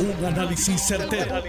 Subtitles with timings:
[0.00, 1.42] Un análisis certero,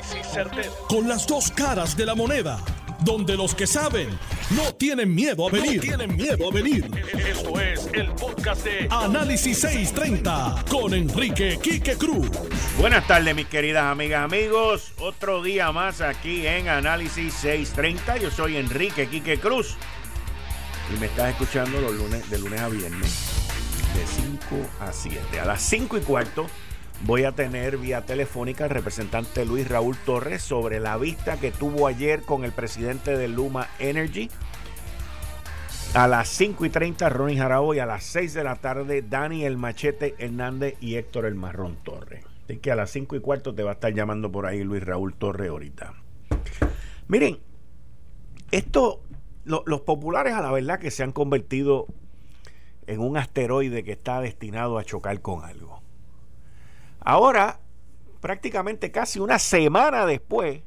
[0.87, 2.59] Con las dos caras de la moneda.
[3.01, 4.09] Donde los que saben
[4.49, 5.79] no tienen miedo a venir.
[5.81, 6.89] tienen miedo a venir.
[7.13, 12.27] Esto es el podcast de Análisis 630 con Enrique Quique Cruz.
[12.79, 14.93] Buenas tardes, mis queridas amigas, amigos.
[14.97, 18.17] Otro día más aquí en Análisis 630.
[18.17, 19.75] Yo soy Enrique Quique Cruz.
[20.91, 23.29] Y me estás escuchando los lunes, de lunes a viernes,
[23.93, 24.07] de
[24.51, 25.39] 5 a 7.
[25.39, 26.47] A las 5 y cuarto
[27.05, 31.87] voy a tener vía telefónica al representante Luis Raúl Torres sobre la vista que tuvo
[31.87, 34.29] ayer con el presidente de Luma Energy.
[35.93, 39.45] A las 5 y 30, Ronnie Jarabo y a las 6 de la tarde, Dani
[39.45, 42.23] el Machete Hernández y Héctor el Marrón Torres.
[42.43, 44.83] Así que a las 5 y cuarto te va a estar llamando por ahí Luis
[44.83, 45.93] Raúl Torres ahorita.
[47.07, 47.39] Miren,
[48.51, 49.01] esto,
[49.45, 51.87] los populares a la verdad que se han convertido
[52.85, 55.68] en un asteroide que está destinado a chocar con algo.
[57.09, 57.59] Ahora,
[58.21, 60.61] prácticamente casi una semana después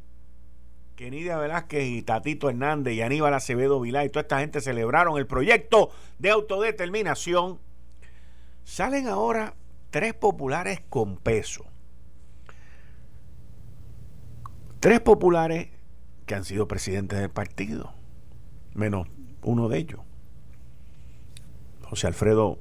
[0.97, 5.19] que Nidia Velázquez y Tatito Hernández y Aníbal Acevedo Vilá y toda esta gente celebraron
[5.19, 7.61] el proyecto de autodeterminación,
[8.65, 9.55] salen ahora
[9.91, 11.65] tres populares con peso.
[14.81, 15.69] Tres populares
[16.27, 17.95] que han sido presidentes del partido,
[18.75, 19.07] menos
[19.43, 20.01] uno de ellos.
[21.85, 22.59] José Alfredo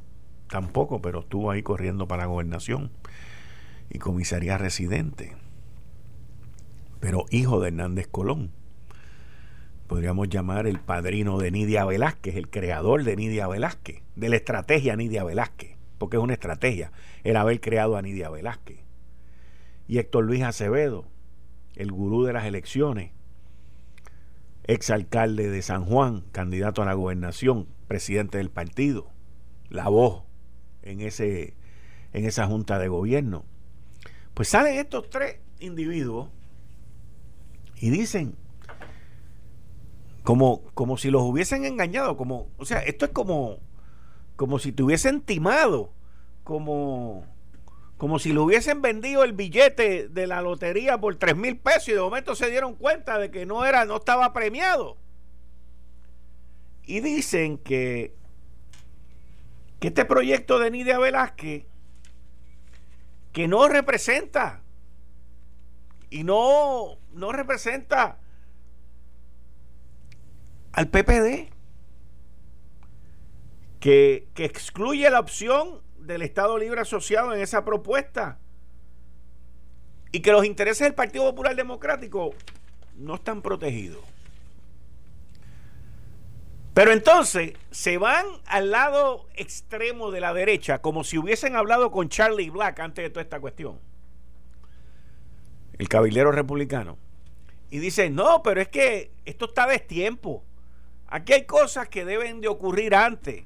[0.50, 2.92] tampoco, pero estuvo ahí corriendo para la gobernación
[3.92, 5.36] y comisaría residente,
[7.00, 8.52] pero hijo de Hernández Colón.
[9.88, 14.96] Podríamos llamar el padrino de Nidia Velázquez, el creador de Nidia Velázquez, de la estrategia
[14.96, 16.94] Nidia Velázquez, porque es una estrategia
[17.26, 18.80] el haber creado a Nidia Velázquez.
[19.88, 21.06] Y Héctor Luis Acevedo,
[21.76, 23.12] el gurú de las elecciones,
[24.64, 29.10] exalcalde de San Juan, candidato a la gobernación, presidente del partido,
[29.70, 30.24] la voz
[30.82, 31.56] en, ese,
[32.14, 33.44] en esa junta de gobierno.
[34.42, 36.28] Pues salen estos tres individuos
[37.76, 38.36] y dicen,
[40.24, 43.60] como, como si los hubiesen engañado, como, o sea, esto es como,
[44.38, 45.94] como si te hubiesen timado,
[46.44, 47.24] como,
[48.00, 51.94] como si le hubiesen vendido el billete de la lotería por tres mil pesos y
[51.94, 54.98] de momento se dieron cuenta de que no era, no estaba premiado.
[56.82, 58.16] Y dicen que,
[59.80, 61.68] que este proyecto de Nidia Velázquez
[63.32, 64.62] que no representa
[66.10, 68.20] y no, no representa
[70.74, 71.50] al PPD,
[73.80, 78.40] que, que excluye la opción del Estado Libre Asociado en esa propuesta
[80.12, 82.34] y que los intereses del Partido Popular Democrático
[82.96, 84.11] no están protegidos.
[86.74, 92.08] Pero entonces se van al lado extremo de la derecha como si hubiesen hablado con
[92.08, 93.80] Charlie Black antes de toda esta cuestión.
[95.78, 96.98] El caballero republicano.
[97.70, 100.44] Y dicen, no, pero es que esto está de tiempo.
[101.08, 103.44] Aquí hay cosas que deben de ocurrir antes.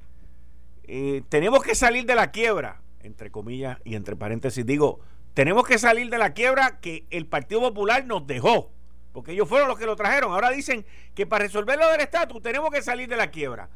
[0.84, 4.66] Eh, tenemos que salir de la quiebra, entre comillas y entre paréntesis.
[4.66, 5.00] Digo,
[5.34, 8.72] tenemos que salir de la quiebra que el Partido Popular nos dejó
[9.16, 10.34] porque ellos fueron los que lo trajeron.
[10.34, 13.70] Ahora dicen que para resolver lo del estatus tenemos que salir de la quiebra.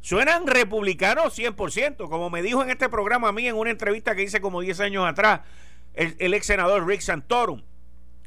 [0.00, 4.22] Suenan republicanos 100%, como me dijo en este programa a mí en una entrevista que
[4.22, 5.40] hice como 10 años atrás
[5.94, 7.60] el, ex senador Rick Santorum.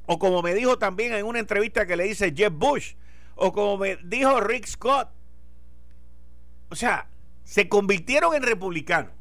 [0.05, 2.95] O como me dijo también en una entrevista que le hice Jeff Bush.
[3.35, 5.07] O como me dijo Rick Scott.
[6.67, 7.07] O sea,
[7.45, 9.13] se convirtieron en republicanos.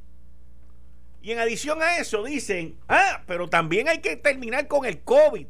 [1.23, 5.47] Y en adición a eso dicen, ah, pero también hay que terminar con el COVID.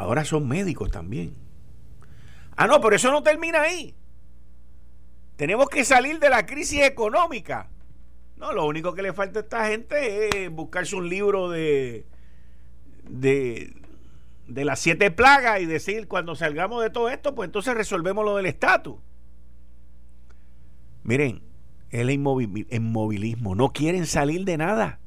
[0.00, 1.34] Ahora son médicos también.
[2.56, 3.94] Ah, no, pero eso no termina ahí.
[5.36, 7.68] Tenemos que salir de la crisis económica.
[8.36, 12.06] No, lo único que le falta a esta gente es buscarse un libro de,
[13.08, 13.74] de,
[14.46, 18.36] de las siete plagas y decir, cuando salgamos de todo esto, pues entonces resolvemos lo
[18.36, 18.96] del estatus.
[21.02, 21.42] Miren,
[21.90, 24.98] el inmovilismo, no quieren salir de nada.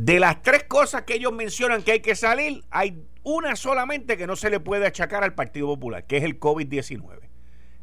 [0.00, 4.26] De las tres cosas que ellos mencionan que hay que salir, hay una solamente que
[4.26, 7.28] no se le puede achacar al Partido Popular, que es el COVID-19.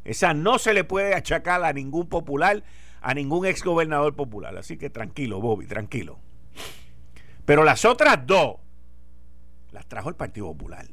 [0.02, 2.64] Esa no se le puede achacar a ningún popular,
[3.02, 4.56] a ningún exgobernador popular.
[4.56, 6.18] Así que tranquilo, Bobby, tranquilo.
[7.44, 8.56] Pero las otras dos
[9.70, 10.88] las trajo el Partido Popular.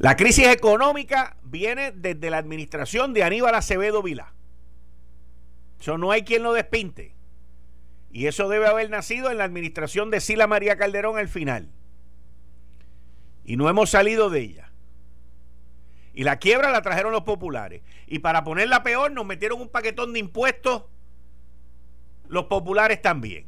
[0.00, 4.34] La crisis económica viene desde la administración de Aníbal Acevedo Vila.
[5.80, 7.14] Eso no hay quien lo despinte.
[8.12, 11.68] Y eso debe haber nacido en la administración de Sila María Calderón al final.
[13.44, 14.70] Y no hemos salido de ella.
[16.14, 17.82] Y la quiebra la trajeron los populares.
[18.06, 20.84] Y para ponerla peor nos metieron un paquetón de impuestos
[22.28, 23.46] los populares también.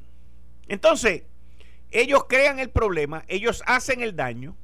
[0.69, 1.25] Entonces,
[1.91, 4.57] ellos crean el problema, ellos hacen el daño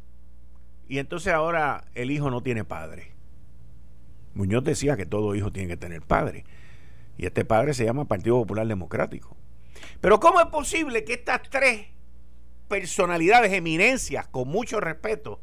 [0.89, 3.13] y entonces ahora el hijo no tiene padre.
[4.35, 6.45] Muñoz decía que todo hijo tiene que tener padre.
[7.19, 9.37] Y este padre se llama Partido Popular Democrático.
[10.01, 11.89] Pero ¿cómo es posible que estas tres
[12.69, 15.41] personalidades, eminencias, con mucho respeto,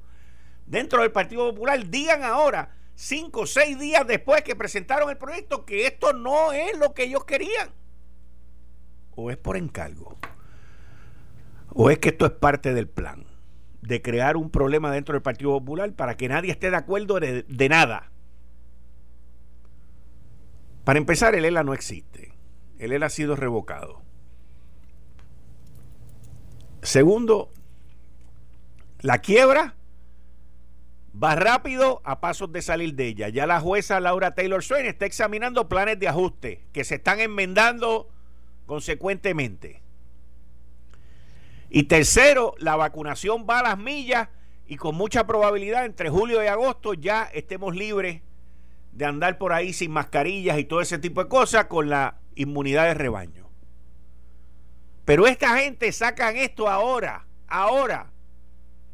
[0.65, 5.65] dentro del Partido Popular, digan ahora, cinco o seis días después que presentaron el proyecto,
[5.65, 7.69] que esto no es lo que ellos querían?
[9.15, 10.17] ¿O es por encargo?
[11.69, 13.25] ¿O es que esto es parte del plan?
[13.81, 17.69] De crear un problema dentro del Partido Popular para que nadie esté de acuerdo de,
[17.69, 18.11] nada.
[20.83, 22.33] Para empezar, el ELA no existe.
[22.79, 24.06] El ELA ha sido revocado.
[26.81, 27.51] Segundo,
[29.01, 29.75] la quiebra
[31.21, 33.29] va rápido a pasos de salir de ella.
[33.29, 38.09] Ya la jueza Laura Taylor Swain está examinando planes de ajuste que se están enmendando
[38.65, 39.81] consecuentemente.
[41.69, 44.29] Y tercero, la vacunación va a las millas
[44.67, 48.21] y con mucha probabilidad entre julio y agosto ya estemos libres
[48.91, 52.85] de andar por ahí sin mascarillas y todo ese tipo de cosas con la inmunidad
[52.85, 53.46] de rebaño.
[55.07, 58.11] Pero esta gente sacan esto ahora, ahora,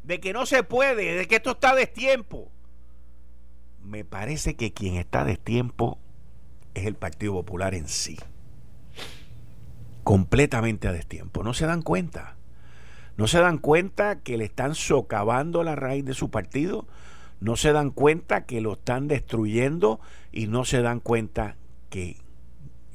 [0.04, 2.52] de que no se puede, de que esto está a destiempo.
[3.82, 5.98] Me parece que quien está a destiempo
[6.74, 8.16] es el Partido Popular en sí.
[10.04, 11.42] Completamente a destiempo.
[11.42, 12.36] No se dan cuenta.
[13.16, 16.86] No se dan cuenta que le están socavando la raíz de su partido
[17.44, 20.00] no se dan cuenta que lo están destruyendo
[20.32, 21.56] y no se dan cuenta
[21.90, 22.16] que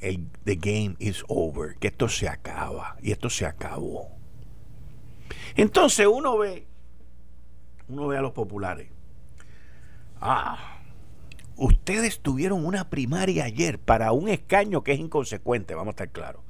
[0.01, 4.10] el the game is over, que esto se acaba y esto se acabó.
[5.56, 6.68] Entonces uno ve
[7.90, 8.88] uno ve a los populares.
[10.22, 10.80] Ah,
[11.56, 16.42] ustedes tuvieron una primaria ayer para un escaño que es inconsecuente, vamos a estar claros.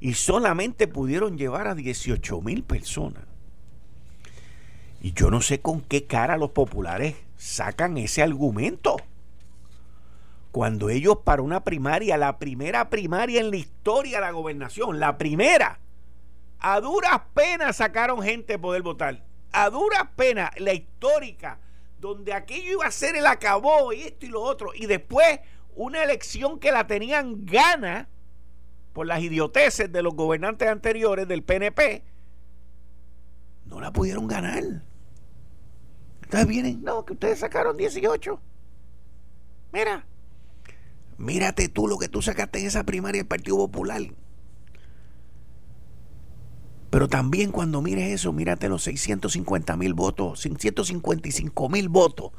[0.00, 3.24] Y solamente pudieron llevar a 18 mil personas.
[5.00, 8.96] Y yo no sé con qué cara los populares sacan ese argumento.
[10.56, 15.18] Cuando ellos para una primaria, la primera primaria en la historia de la gobernación, la
[15.18, 15.80] primera,
[16.60, 19.22] a duras penas sacaron gente a poder votar.
[19.52, 21.58] A duras penas, la histórica,
[22.00, 24.70] donde aquello iba a ser el acabó y esto y lo otro.
[24.74, 25.40] Y después
[25.74, 28.08] una elección que la tenían gana
[28.94, 32.02] por las idioteces de los gobernantes anteriores del PNP,
[33.66, 34.64] no la pudieron ganar.
[36.22, 38.40] Entonces vienen, no, que ustedes sacaron 18.
[39.74, 40.06] Mira,
[41.18, 44.02] mírate tú lo que tú sacaste en esa primaria del Partido Popular.
[46.90, 52.32] Pero también cuando mires eso, mírate los 650 mil votos, 655 mil votos,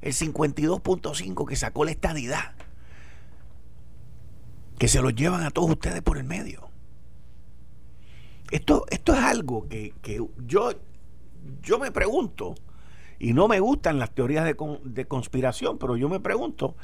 [0.00, 2.54] el 52.5 que sacó la estadidad,
[4.78, 6.68] que se los llevan a todos ustedes por el medio.
[8.50, 10.72] Esto, esto es algo que, que yo,
[11.62, 12.54] yo me pregunto,
[13.22, 16.74] y no me gustan las teorías de, conspiración, pero yo me pregunto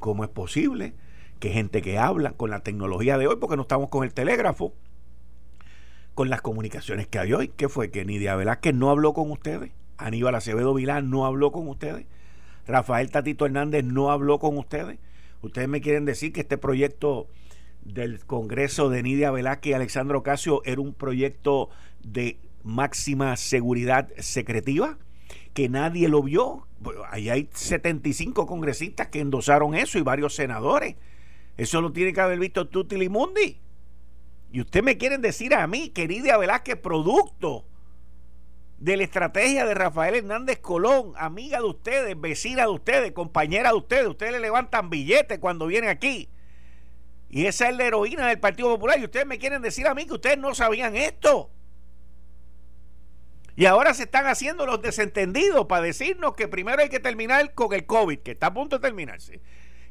[0.00, 0.94] cómo es posible
[1.38, 4.74] que gente que habla con la tecnología de hoy, porque no estamos con el telégrafo,
[6.14, 7.90] con las comunicaciones que hay hoy, ¿qué fue?
[7.90, 12.06] Que Nidia Velázquez no habló con ustedes, Aníbal Acevedo Vilán no habló con ustedes,
[12.66, 14.98] Rafael Tatito Hernández no habló con ustedes.
[15.42, 17.26] Ustedes me quieren decir que este proyecto
[17.82, 21.70] del Congreso de Nidia Velázquez y Alexandro Ocasio era un proyecto
[22.02, 24.98] de máxima seguridad secretiva
[25.60, 26.66] que nadie lo vio.
[27.10, 30.96] Ahí hay 75 congresistas que endosaron eso y varios senadores.
[31.58, 33.60] Eso lo tiene que haber visto Tutti Mundi.
[34.50, 37.66] Y usted me quieren decir a mí, querida Velázquez, producto
[38.78, 43.76] de la estrategia de Rafael Hernández Colón, amiga de ustedes, vecina de ustedes, compañera de
[43.76, 46.30] ustedes, ustedes le levantan billetes cuando vienen aquí.
[47.28, 48.98] Y esa es la heroína del Partido Popular.
[48.98, 51.50] Y ustedes me quieren decir a mí que ustedes no sabían esto.
[53.60, 57.74] Y ahora se están haciendo los desentendidos para decirnos que primero hay que terminar con
[57.74, 59.42] el COVID, que está a punto de terminarse.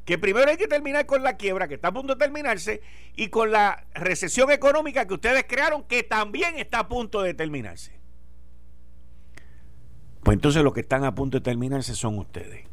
[0.04, 2.82] Que primero hay que terminar con la quiebra, que está a punto de terminarse,
[3.14, 8.00] y con la recesión económica que ustedes crearon, que también está a punto de terminarse.
[10.24, 12.66] Pues entonces los que están a punto de terminarse son ustedes.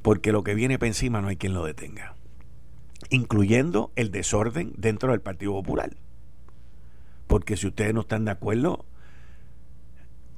[0.00, 2.14] Porque lo que viene para encima no hay quien lo detenga.
[3.10, 5.90] Incluyendo el desorden dentro del Partido Popular.
[7.26, 8.86] Porque si ustedes no están de acuerdo,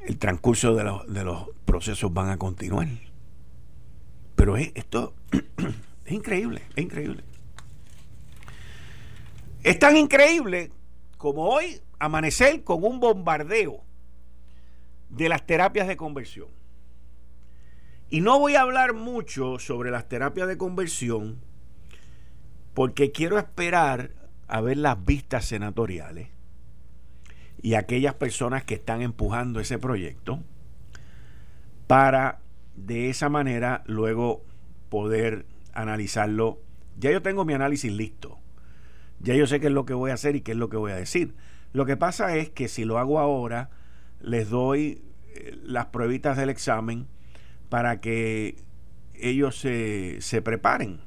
[0.08, 2.88] el transcurso de los, de los procesos van a continuar.
[4.36, 5.12] Pero esto
[6.06, 7.22] es increíble, es increíble.
[9.62, 10.72] Es tan increíble
[11.18, 13.84] como hoy amanecer con un bombardeo
[15.10, 16.48] de las terapias de conversión.
[18.08, 21.38] Y no voy a hablar mucho sobre las terapias de conversión
[22.72, 24.12] porque quiero esperar
[24.46, 26.28] a ver las vistas senatoriales
[27.62, 30.42] y aquellas personas que están empujando ese proyecto
[31.86, 32.40] para
[32.76, 34.44] de esa manera luego
[34.88, 36.60] poder analizarlo.
[36.98, 38.38] Ya yo tengo mi análisis listo.
[39.20, 40.76] Ya yo sé qué es lo que voy a hacer y qué es lo que
[40.76, 41.34] voy a decir.
[41.72, 43.70] Lo que pasa es que si lo hago ahora,
[44.20, 45.02] les doy
[45.34, 47.06] eh, las pruebitas del examen
[47.68, 48.56] para que
[49.14, 51.00] ellos se, se preparen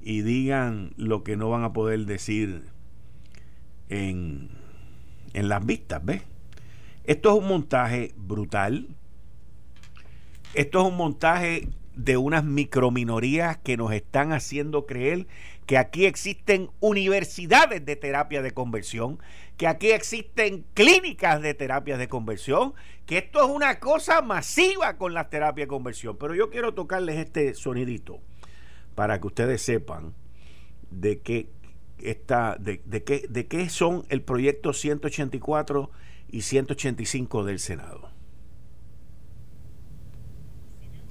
[0.00, 2.64] y digan lo que no van a poder decir
[3.88, 4.50] en,
[5.34, 6.22] en las vistas, ¿ves?
[7.04, 8.88] Esto es un montaje brutal.
[10.54, 15.26] Esto es un montaje de unas microminorías que nos están haciendo creer
[15.66, 19.18] que aquí existen universidades de terapia de conversión,
[19.56, 22.74] que aquí existen clínicas de terapia de conversión,
[23.06, 26.16] que esto es una cosa masiva con las terapias de conversión.
[26.18, 28.20] Pero yo quiero tocarles este sonidito
[28.94, 30.14] para que ustedes sepan
[30.90, 31.48] de qué
[31.98, 35.90] está, de, qué, de qué son el proyecto 184
[36.30, 38.10] y 185 del Senado.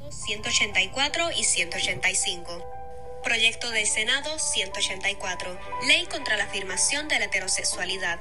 [0.09, 3.21] 184 y 185.
[3.23, 5.59] Proyecto del Senado 184.
[5.87, 8.19] Ley contra la afirmación de la heterosexualidad.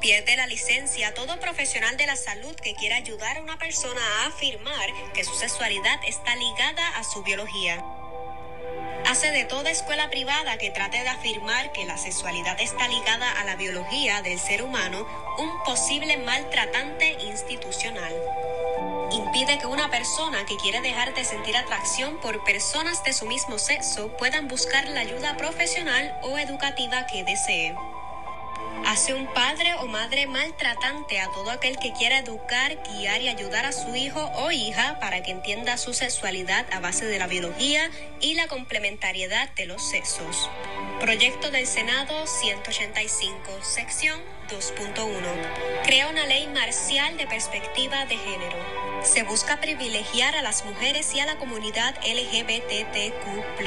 [0.00, 4.26] Pierde la licencia todo profesional de la salud que quiera ayudar a una persona a
[4.28, 7.84] afirmar que su sexualidad está ligada a su biología.
[9.06, 13.44] Hace de toda escuela privada que trate de afirmar que la sexualidad está ligada a
[13.44, 15.06] la biología del ser humano
[15.38, 18.14] un posible maltratante institucional
[19.10, 23.58] impide que una persona que quiere dejar de sentir atracción por personas de su mismo
[23.58, 27.74] sexo puedan buscar la ayuda profesional o educativa que desee.
[28.86, 33.66] Hace un padre o madre maltratante a todo aquel que quiera educar, guiar y ayudar
[33.66, 37.90] a su hijo o hija para que entienda su sexualidad a base de la biología
[38.20, 40.50] y la complementariedad de los sexos.
[41.00, 45.84] Proyecto del Senado 185, sección 2.1.
[45.84, 48.56] Crea una ley marcial de perspectiva de género.
[49.02, 53.58] Se busca privilegiar a las mujeres y a la comunidad LGBTQ.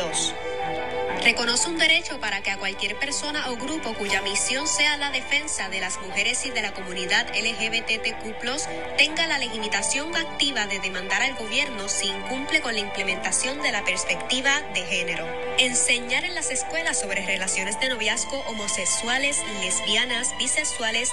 [1.24, 5.70] Reconoce un derecho para que a cualquier persona o grupo cuya misión sea la defensa
[5.70, 11.36] de las mujeres y de la comunidad LGBTQ tenga la legitimación activa de demandar al
[11.36, 15.28] gobierno si incumple con la implementación de la perspectiva de género.
[15.60, 20.71] Enseñar en las escuelas sobre relaciones de noviazgo homosexuales, lesbianas, bisexuales,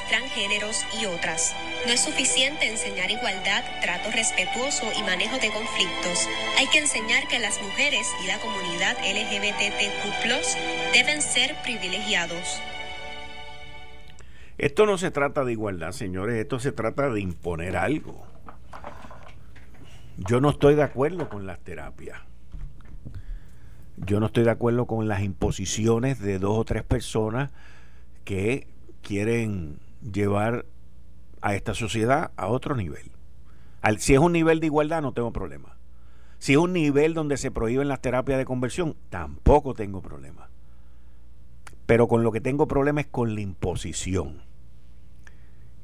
[0.09, 1.55] transgéneros y otras.
[1.87, 6.29] No es suficiente enseñar igualdad, trato respetuoso y manejo de conflictos.
[6.59, 12.61] Hay que enseñar que las mujeres y la comunidad LGBTQ deben ser privilegiados.
[14.59, 18.27] Esto no se trata de igualdad, señores, esto se trata de imponer algo.
[20.17, 22.21] Yo no estoy de acuerdo con las terapias.
[23.97, 27.50] Yo no estoy de acuerdo con las imposiciones de dos o tres personas
[28.25, 28.67] que
[29.09, 29.81] quieren
[30.12, 30.67] llevar
[31.41, 33.11] a esta sociedad a otro nivel.
[33.97, 35.79] si es un nivel de igualdad, no tengo problema.
[36.38, 40.50] Si es un nivel donde se prohíben las terapias de conversión, tampoco tengo problema.
[41.87, 44.43] Pero con lo que tengo problema es con la imposición.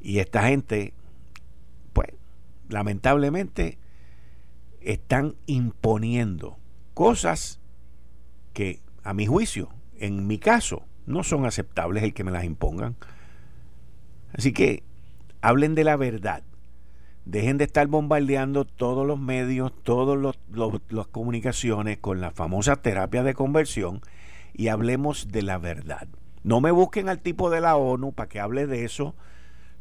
[0.03, 0.93] Y esta gente,
[1.95, 2.11] pues,
[2.69, 3.79] lamentablemente,
[4.83, 6.59] están imponiendo
[6.93, 7.59] cosas
[8.53, 12.97] que, a mi juicio, en mi caso, no son aceptables el que me las impongan.
[14.35, 14.83] Así que
[15.41, 16.43] hablen de la verdad
[17.25, 20.37] Dejen de estar bombardeando todos los medios, todas
[20.91, 24.03] las comunicaciones con la famosa terapia de conversión
[24.53, 26.07] y hablemos de la verdad.
[26.43, 29.15] No me busquen al tipo de la ONU para que hable de eso.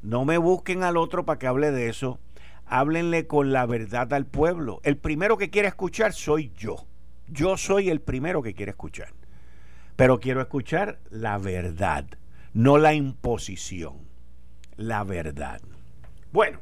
[0.01, 2.17] No me busquen al otro para que hable de eso.
[2.65, 4.79] Háblenle con la verdad al pueblo.
[4.83, 6.88] El primero que quiere escuchar soy yo.
[7.27, 9.10] Yo soy el primero que quiere escuchar.
[9.98, 12.05] Pero quiero escuchar la verdad,
[12.53, 14.12] no la imposición.
[14.77, 15.62] La verdad.
[16.32, 16.60] Bueno.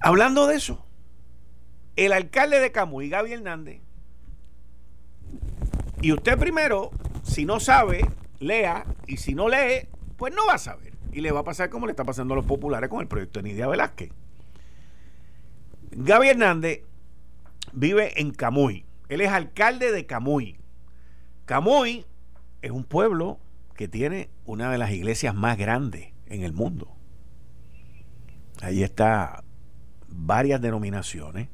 [0.00, 0.86] Hablando de eso,
[1.96, 3.80] el alcalde de Camuy, Gaby Hernández,
[6.02, 6.90] y usted primero,
[7.22, 8.06] si no sabe,
[8.38, 10.92] lea, y si no lee, pues no va a saber.
[11.12, 13.40] Y le va a pasar como le está pasando a los populares con el proyecto
[13.40, 14.10] de Nidia Velázquez.
[15.92, 16.82] Gaby Hernández
[17.72, 18.84] vive en Camuy.
[19.08, 20.58] Él es alcalde de Camuy.
[21.46, 22.04] Camuy
[22.60, 23.38] es un pueblo
[23.76, 26.96] que tiene una de las iglesias más grandes en el mundo.
[28.62, 29.44] Ahí está
[30.08, 31.48] varias denominaciones,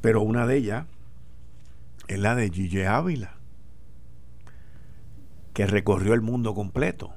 [0.00, 0.86] pero una de ellas
[2.08, 3.34] es la de Gille Ávila,
[5.52, 7.12] que recorrió el mundo completo.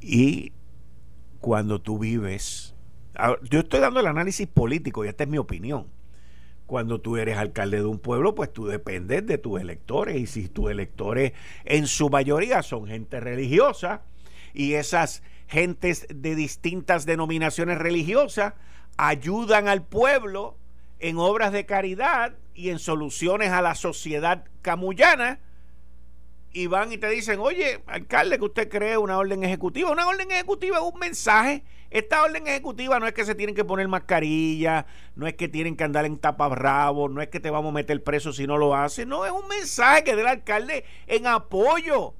[0.00, 0.52] Y
[1.40, 2.74] cuando tú vives,
[3.50, 5.86] yo estoy dando el análisis político y esta es mi opinión,
[6.74, 10.16] cuando tú eres alcalde de un pueblo, pues tú dependes de tus electores.
[10.16, 11.30] Y si tus electores
[11.64, 14.02] en su mayoría son gente religiosa
[14.52, 18.54] y esas gentes de distintas denominaciones religiosas
[18.96, 20.56] ayudan al pueblo
[20.98, 25.38] en obras de caridad y en soluciones a la sociedad camullana,
[26.52, 29.92] y van y te dicen, oye, alcalde, que usted cree una orden ejecutiva.
[29.92, 31.62] Una orden ejecutiva es un mensaje.
[31.94, 34.84] Esta orden ejecutiva no es que se tienen que poner mascarilla,
[35.14, 38.02] no es que tienen que andar en taparrabos, no es que te vamos a meter
[38.02, 39.06] preso si no lo haces.
[39.06, 42.14] No, es un mensaje que dé el alcalde en apoyo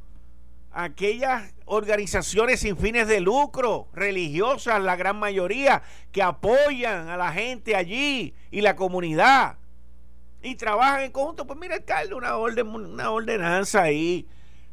[0.71, 7.33] a aquellas organizaciones sin fines de lucro, religiosas, la gran mayoría, que apoyan a la
[7.33, 9.59] gente allí y la comunidad
[10.40, 14.28] y trabajan en conjunto, pues mira, alcalde, una, orden, una ordenanza ahí,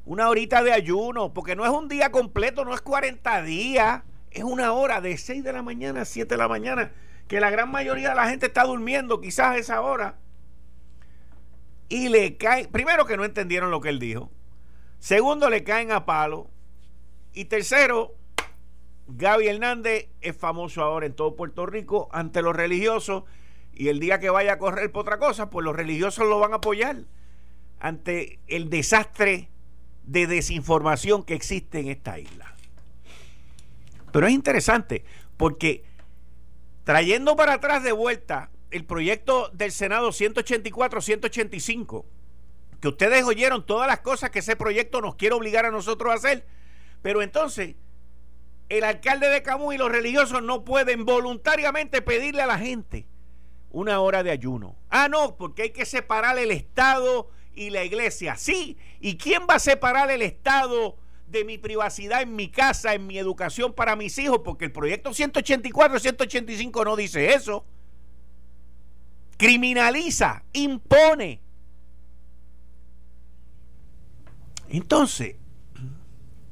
[0.05, 4.43] una horita de ayuno, porque no es un día completo, no es 40 días, es
[4.43, 6.91] una hora de 6 de la mañana a 7 de la mañana,
[7.27, 10.17] que la gran mayoría de la gente está durmiendo quizás esa hora.
[11.89, 14.31] Y le caen, primero que no entendieron lo que él dijo,
[14.99, 16.49] segundo le caen a palo,
[17.33, 18.15] y tercero,
[19.07, 23.23] Gaby Hernández es famoso ahora en todo Puerto Rico ante los religiosos
[23.73, 26.53] y el día que vaya a correr por otra cosa, pues los religiosos lo van
[26.53, 26.97] a apoyar
[27.79, 29.49] ante el desastre
[30.03, 32.50] de desinformación que existe en esta isla.
[34.11, 35.03] Pero es interesante
[35.37, 35.83] porque
[36.83, 42.05] trayendo para atrás de vuelta el proyecto del Senado 184-185,
[42.79, 46.15] que ustedes oyeron todas las cosas que ese proyecto nos quiere obligar a nosotros a
[46.15, 46.45] hacer,
[47.01, 47.75] pero entonces
[48.69, 53.05] el alcalde de Camus y los religiosos no pueden voluntariamente pedirle a la gente
[53.69, 54.77] una hora de ayuno.
[54.89, 58.35] Ah, no, porque hay que separar el Estado y la iglesia.
[58.37, 60.97] Sí, ¿y quién va a separar el Estado
[61.31, 64.41] de mi privacidad en mi casa, en mi educación para mis hijos?
[64.43, 67.65] Porque el proyecto 184, 185 no dice eso.
[69.37, 71.41] Criminaliza, impone.
[74.69, 75.35] Entonces,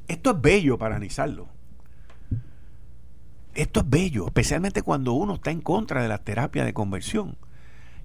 [0.07, 1.47] esto es bello para analizarlo.
[3.53, 7.37] Esto es bello, especialmente cuando uno está en contra de la terapia de conversión.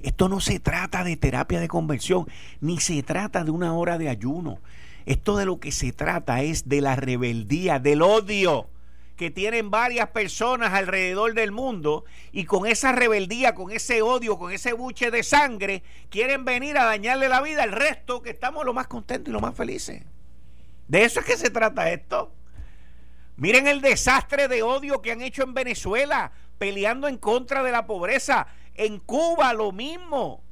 [0.01, 2.27] Esto no se trata de terapia de conversión,
[2.61, 4.59] ni se trata de una hora de ayuno.
[5.07, 8.69] Esto de lo que se trata es de la rebeldía, del odio
[9.17, 14.53] que tienen varias personas alrededor del mundo y con esa rebeldía, con ese odio, con
[14.53, 18.75] ese buche de sangre, quieren venir a dañarle la vida al resto que estamos lo
[18.75, 20.03] más contentos y lo más felices.
[20.89, 22.33] De eso es que se trata esto.
[23.37, 27.87] Miren el desastre de odio que han hecho en Venezuela, peleando en contra de la
[27.87, 28.47] pobreza.
[28.75, 30.44] En Cuba lo mismo.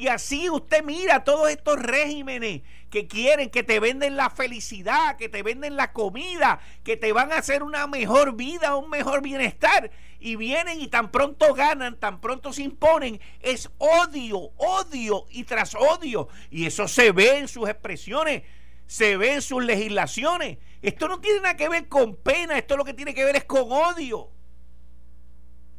[0.00, 5.28] Y así usted mira todos estos regímenes que quieren, que te venden la felicidad, que
[5.28, 9.90] te venden la comida, que te van a hacer una mejor vida, un mejor bienestar.
[10.18, 13.20] Y vienen y tan pronto ganan, tan pronto se imponen.
[13.40, 16.28] Es odio, odio y tras odio.
[16.50, 18.44] Y eso se ve en sus expresiones,
[18.86, 20.56] se ve en sus legislaciones.
[20.80, 23.44] Esto no tiene nada que ver con pena, esto lo que tiene que ver es
[23.44, 24.30] con odio.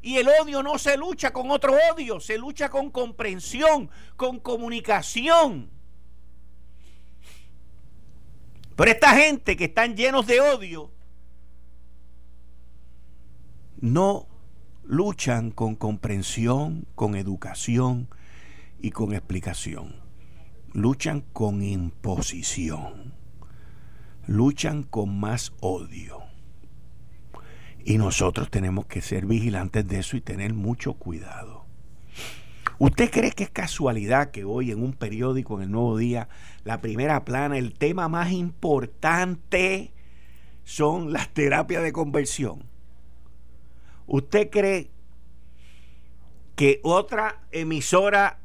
[0.02, 5.70] Y el odio no se lucha con otro odio, se lucha con comprensión, con comunicación.
[8.76, 10.92] Pero esta gente que están llenos de odio,
[13.80, 14.28] no
[14.84, 18.10] luchan con comprensión, con educación
[18.80, 19.96] y con explicación.
[20.74, 23.22] Luchan con imposición
[24.28, 26.21] luchan con más odio.
[27.84, 31.66] Y nosotros tenemos que ser vigilantes de eso y tener mucho cuidado.
[32.78, 36.30] ¿Usted cree que es casualidad que hoy en un periódico, en el Nuevo Día,
[36.64, 39.92] la primera plana, el tema más importante
[40.64, 42.64] son las terapias de conversión?
[44.08, 44.90] ¿Usted cree
[46.56, 48.42] que otra emisora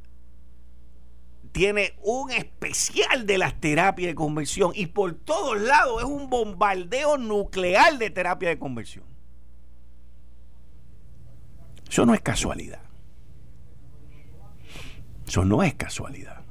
[1.56, 7.16] tiene un especial de las terapias de conversión y por todos lados es un bombardeo
[7.16, 9.15] nuclear de terapia de conversión.
[11.88, 12.80] Eso no es casualidad.
[15.26, 16.42] Eso no es casualidad.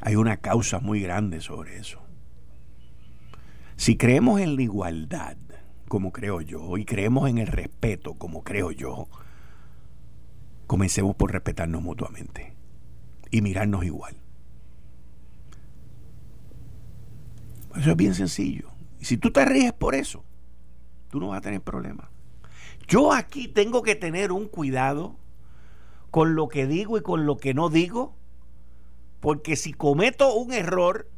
[0.00, 2.00] Hay una causa muy grande sobre eso.
[3.76, 5.36] Si creemos en la igualdad,
[5.88, 9.08] como creo yo, y creemos en el respeto, como creo yo,
[10.66, 12.54] comencemos por respetarnos mutuamente
[13.30, 14.16] y mirarnos igual.
[17.76, 18.70] Eso es bien sencillo.
[19.00, 20.24] Y si tú te ríes por eso,
[21.10, 22.08] tú no vas a tener problemas.
[22.88, 25.16] Yo aquí tengo que tener un cuidado
[26.10, 28.14] con lo que digo y con lo que no digo,
[29.20, 31.10] porque si cometo un error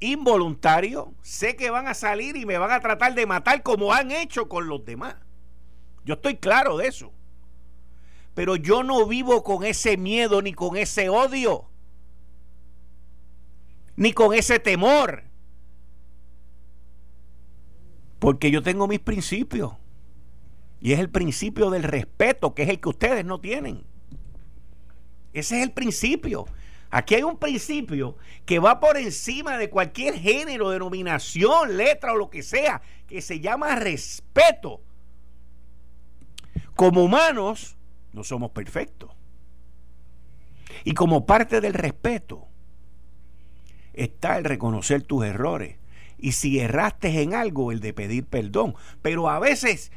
[0.00, 4.10] involuntario, sé que van a salir y me van a tratar de matar como han
[4.10, 5.16] hecho con los demás.
[6.04, 7.12] Yo estoy claro de eso.
[8.34, 11.66] pero yo no vivo con ese miedo ni con ese odio,
[13.96, 15.24] ni con ese temor,
[18.18, 19.72] porque yo tengo mis principios.
[20.80, 23.84] Y es el principio del respeto, que es el que ustedes no tienen.
[25.32, 26.46] Ese es el principio.
[26.90, 28.16] Aquí hay un principio
[28.46, 33.40] que va por encima de cualquier género, denominación, letra o lo que sea, que se
[33.40, 34.80] llama respeto.
[36.74, 37.76] Como humanos,
[38.12, 39.10] no somos perfectos.
[40.84, 42.48] Y como parte del respeto
[43.92, 45.76] está el reconocer tus errores.
[46.18, 48.74] Y si erraste en algo, el de pedir perdón.
[49.00, 49.92] Pero a veces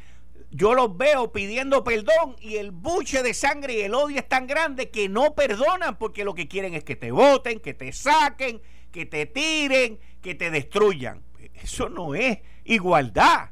[0.54, 4.46] yo los veo pidiendo perdón y el buche de sangre y el odio es tan
[4.46, 8.62] grande que no perdonan porque lo que quieren es que te voten, que te saquen,
[8.92, 11.24] que te tiren, que te destruyan.
[11.54, 13.50] Eso no es igualdad.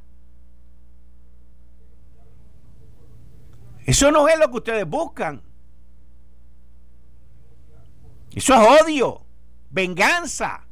[3.85, 5.43] Eso no es lo que ustedes buscan.
[8.33, 9.27] Eso es odio,
[9.71, 10.69] venganza.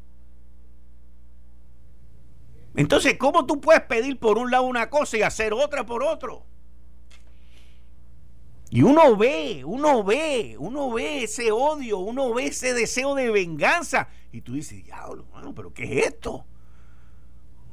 [2.74, 6.46] Entonces, ¿cómo tú puedes pedir por un lado una cosa y hacer otra por otro?
[8.70, 14.08] Y uno ve, uno ve, uno ve ese odio, uno ve ese deseo de venganza.
[14.30, 16.46] Y tú dices, diablo, hermano, pero ¿qué es esto?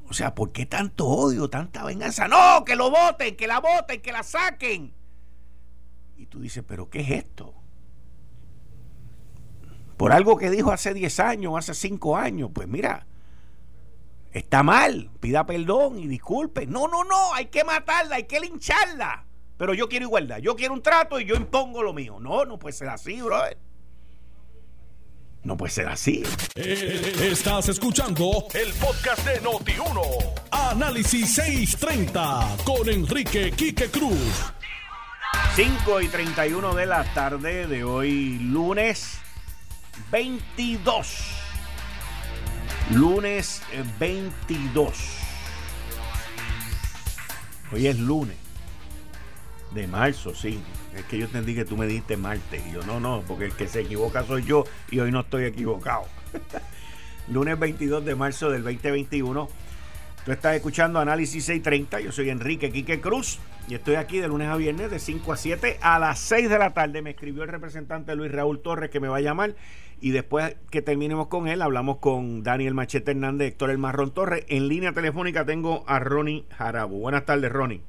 [0.10, 2.28] O sea, ¿por qué tanto odio, tanta venganza?
[2.28, 4.94] No, que lo voten, que la voten, que la saquen.
[6.18, 7.54] Y tú dices, pero ¿qué es esto?
[9.98, 13.07] Por algo que dijo hace 10 años, hace 5 años, pues mira,
[14.32, 16.66] Está mal, pida perdón y disculpe.
[16.68, 19.26] No, no, no, hay que matarla, hay que lincharla.
[19.58, 22.20] Pero yo quiero igualdad, yo quiero un trato y yo impongo lo mío.
[22.20, 23.58] No, no puede ser así, brother.
[25.44, 26.24] No puede ser así.
[26.56, 30.02] Eh, estás escuchando el podcast de Noti1.
[30.52, 34.52] Análisis 630 con Enrique Quique Cruz.
[35.56, 39.20] 5 y 31 de la tarde de hoy, lunes
[40.12, 41.47] 22
[42.94, 43.62] Lunes
[44.00, 44.94] 22.
[47.74, 48.38] Hoy es lunes
[49.76, 50.62] de marzo, sí.
[50.96, 52.66] Es que yo entendí que tú me dijiste martes.
[52.66, 55.44] Y yo, no, no, porque el que se equivoca soy yo y hoy no estoy
[55.44, 56.06] equivocado.
[57.28, 59.50] lunes 22 de marzo del 2021.
[60.24, 62.00] Tú estás escuchando Análisis 630.
[62.00, 65.36] Yo soy Enrique Quique Cruz y estoy aquí de lunes a viernes de 5 a
[65.36, 67.02] 7 a las 6 de la tarde.
[67.02, 69.56] Me escribió el representante Luis Raúl Torres que me va a llamar
[70.00, 74.46] y después que terminemos con él, hablamos con Daniel Machete Hernández, Héctor El Marrón Torres.
[74.48, 77.00] En línea telefónica tengo a Ronnie Jarabu.
[77.00, 77.82] Buenas tardes, Ronnie.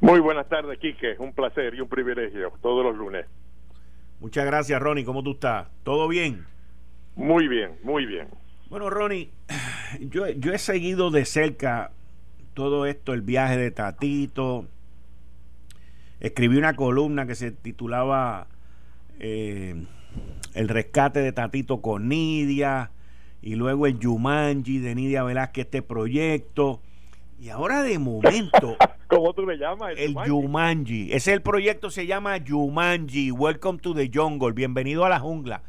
[0.00, 1.16] Muy buenas tardes, Quique.
[1.18, 3.26] Un placer y un privilegio todos los lunes.
[4.20, 5.04] Muchas gracias, Ronnie.
[5.04, 5.68] ¿Cómo tú estás?
[5.84, 6.44] ¿Todo bien?
[7.14, 8.28] Muy bien, muy bien.
[8.68, 9.30] Bueno, Ronnie,
[10.00, 11.92] yo, yo he seguido de cerca
[12.54, 14.66] todo esto, el viaje de Tatito.
[16.18, 18.48] Escribí una columna que se titulaba
[19.20, 19.86] eh,
[20.54, 22.90] el rescate de Tatito con Nidia
[23.40, 26.80] y luego el Yumanji de Nidia Velázquez, este proyecto.
[27.38, 28.76] Y ahora de momento.
[29.08, 29.94] ¿Cómo tú le llamas?
[29.96, 31.12] El, Yumanji.
[31.12, 33.30] Ese es el proyecto, se llama Yumanji.
[33.30, 34.52] Welcome to the Jungle.
[34.52, 35.62] Bienvenido a la jungla.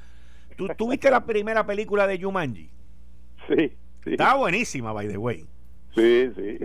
[0.58, 2.70] ¿Tú, ¿tú viste la primera película de Yumanji?
[3.48, 3.72] Sí,
[4.04, 4.12] sí.
[4.12, 5.46] Estaba buenísima, by the way.
[5.96, 6.58] Sí, sí.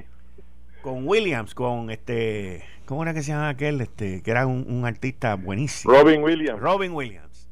[0.82, 2.64] Con Williams, con este.
[2.86, 3.80] ¿Cómo era que se llama aquel?
[3.80, 5.94] Este, que era un, un artista buenísimo.
[5.94, 6.60] Robin Williams.
[6.60, 7.48] Robin Williams.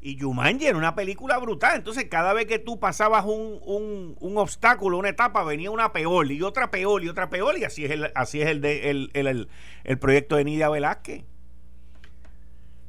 [0.00, 1.76] Y Jumanji era una película brutal.
[1.76, 6.30] Entonces, cada vez que tú pasabas un, un, un, obstáculo, una etapa, venía una peor
[6.30, 7.58] y otra peor y otra peor.
[7.58, 9.48] Y así es el, así es el, de, el, el,
[9.82, 11.24] el, proyecto de Nidia Velázquez.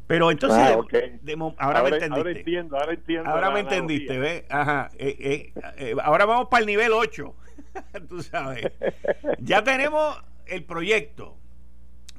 [0.05, 1.19] Pero entonces, ah, okay.
[1.21, 2.19] de, ahora, me entendiste.
[2.19, 3.29] Ahora entiendo, ahora entiendo.
[3.29, 4.43] Ahora me entendiste, ¿ves?
[4.49, 4.89] Ajá.
[4.97, 7.35] Eh, eh, eh, ahora vamos para el nivel 8.
[8.09, 8.71] tú sabes.
[9.39, 11.37] ya tenemos el proyecto.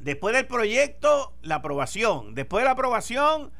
[0.01, 2.35] Después del proyecto, la aprobación.
[2.35, 3.53] Después de la aprobación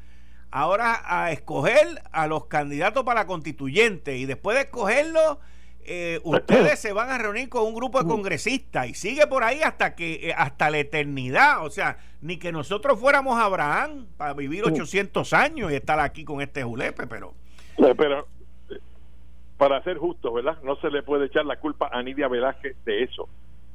[0.51, 5.37] ahora a escoger a los candidatos para constituyente y después de escogerlos
[5.83, 9.61] eh, ustedes se van a reunir con un grupo de congresistas y sigue por ahí
[9.63, 14.63] hasta que eh, hasta la eternidad, o sea, ni que nosotros fuéramos Abraham para vivir
[14.63, 17.33] 800 años y estar aquí con este julepe, pero
[17.97, 18.27] pero
[19.57, 20.57] para ser justo, ¿verdad?
[20.63, 23.27] No se le puede echar la culpa a Nidia Velázquez de eso.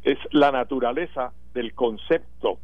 [0.03, 2.59] Es la naturaleza del concepto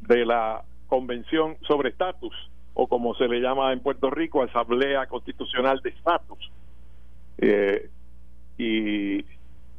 [0.00, 2.34] de la Convención sobre Estatus
[2.80, 6.52] o como se le llama en Puerto Rico, Asamblea Constitucional de Estatus.
[7.38, 7.90] Eh,
[8.56, 9.24] y,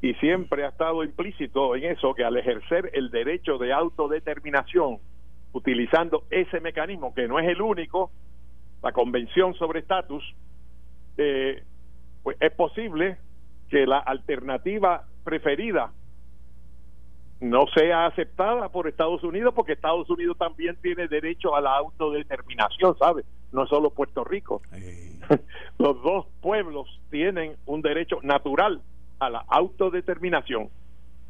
[0.01, 4.97] y siempre ha estado implícito en eso que al ejercer el derecho de autodeterminación,
[5.53, 8.11] utilizando ese mecanismo, que no es el único,
[8.83, 10.35] la Convención sobre Estatus,
[11.15, 11.63] eh,
[12.21, 13.15] pues es posible
[13.69, 15.93] que la alternativa preferida
[17.41, 22.97] no sea aceptada por Estados Unidos, porque Estados Unidos también tiene derecho a la autodeterminación,
[22.97, 23.25] ¿sabes?
[23.51, 24.61] No solo Puerto Rico.
[25.77, 28.81] Los dos pueblos tienen un derecho natural
[29.19, 30.69] a la autodeterminación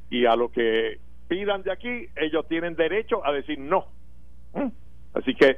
[0.10, 3.86] y a lo que pidan de aquí, ellos tienen derecho a decir no.
[4.54, 4.70] ¿Mm?
[5.14, 5.58] Así que,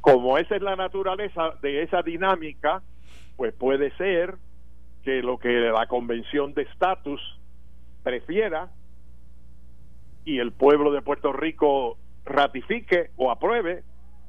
[0.00, 2.82] como esa es la naturaleza de esa dinámica,
[3.36, 4.36] pues puede ser
[5.02, 7.20] que lo que la convención de estatus
[8.04, 8.70] prefiera
[10.24, 13.82] y el pueblo de Puerto Rico ratifique o apruebe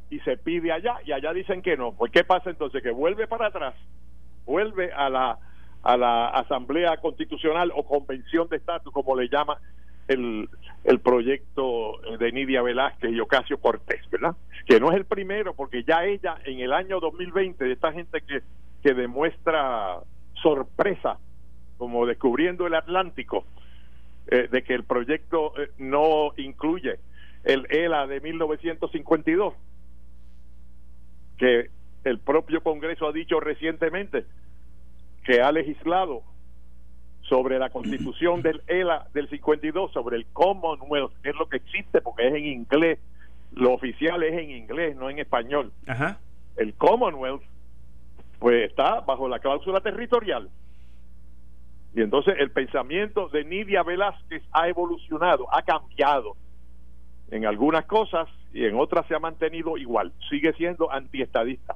[0.10, 1.93] y se pide allá y allá dicen que no.
[1.93, 2.82] Pues ¿qué pasa entonces?
[2.82, 3.75] Que vuelve para atrás,
[4.45, 5.39] vuelve a la
[5.84, 9.58] a la Asamblea Constitucional o Convención de Estatus, como le llama
[10.08, 10.49] el,
[10.84, 14.36] el proyecto de Nidia Velázquez y Ocasio Cortés, ¿verdad?
[14.65, 18.21] Que no es el primero, porque ya ella en el año 2020, de esta gente
[18.21, 18.41] que,
[18.82, 19.99] que demuestra
[20.41, 21.17] sorpresa,
[21.77, 23.45] como descubriendo el Atlántico,
[24.27, 26.99] eh, de que el proyecto eh, no incluye
[27.43, 29.53] el ELA de 1952,
[31.38, 31.69] que
[32.03, 34.25] el propio Congreso ha dicho recientemente
[35.23, 36.23] que ha legislado
[37.23, 42.01] sobre la constitución del ELA del 52, sobre el Commonwealth, que es lo que existe
[42.01, 42.99] porque es en inglés,
[43.53, 45.71] lo oficial es en inglés, no en español.
[46.57, 47.41] El Commonwealth,
[48.39, 50.49] pues está bajo la cláusula territorial.
[51.95, 56.36] Y entonces el pensamiento de Nidia Velázquez ha evolucionado, ha cambiado
[57.29, 60.12] en algunas cosas y en otras se ha mantenido igual.
[60.29, 61.75] Sigue siendo antiestadista.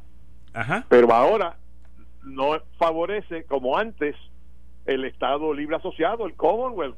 [0.53, 0.86] Ajá.
[0.89, 1.58] Pero ahora
[2.23, 4.15] no favorece como antes
[4.86, 6.97] el Estado Libre Asociado, el Commonwealth.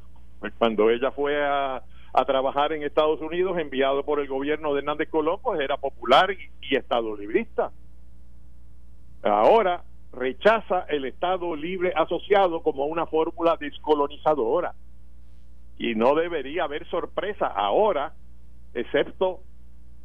[0.58, 1.84] Cuando ella fue a,
[2.26, 6.50] trabajar en Estados Unidos, enviado por el gobierno de Hernández Colón, pues era popular y,
[6.62, 7.72] y Estado librista.
[9.24, 14.74] Ahora rechaza el Estado libre asociado como una fórmula descolonizadora.
[15.78, 18.14] Y no debería haber sorpresa ahora,
[18.74, 19.42] excepto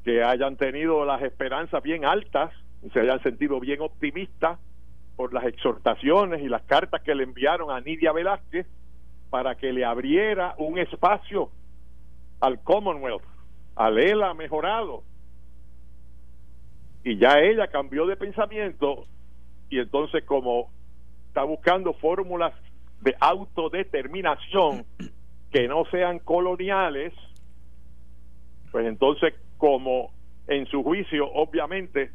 [0.05, 2.53] que hayan tenido las esperanzas bien altas,
[2.93, 4.59] se hayan sentido bien optimistas
[5.17, 8.67] por las exhortaciones y las cartas que le enviaron a Nidia Velázquez
[9.31, 11.51] para que le abriera un espacio
[12.40, 13.25] al Commonwealth,
[13.75, 15.03] al ELA mejorado.
[17.03, 19.07] Y ya ella cambió de pensamiento
[19.70, 20.70] y entonces como
[21.29, 22.53] está buscando fórmulas
[23.00, 24.85] de autodeterminación
[25.50, 27.12] que no sean coloniales,
[28.70, 30.11] pues entonces como
[30.46, 32.11] en su juicio obviamente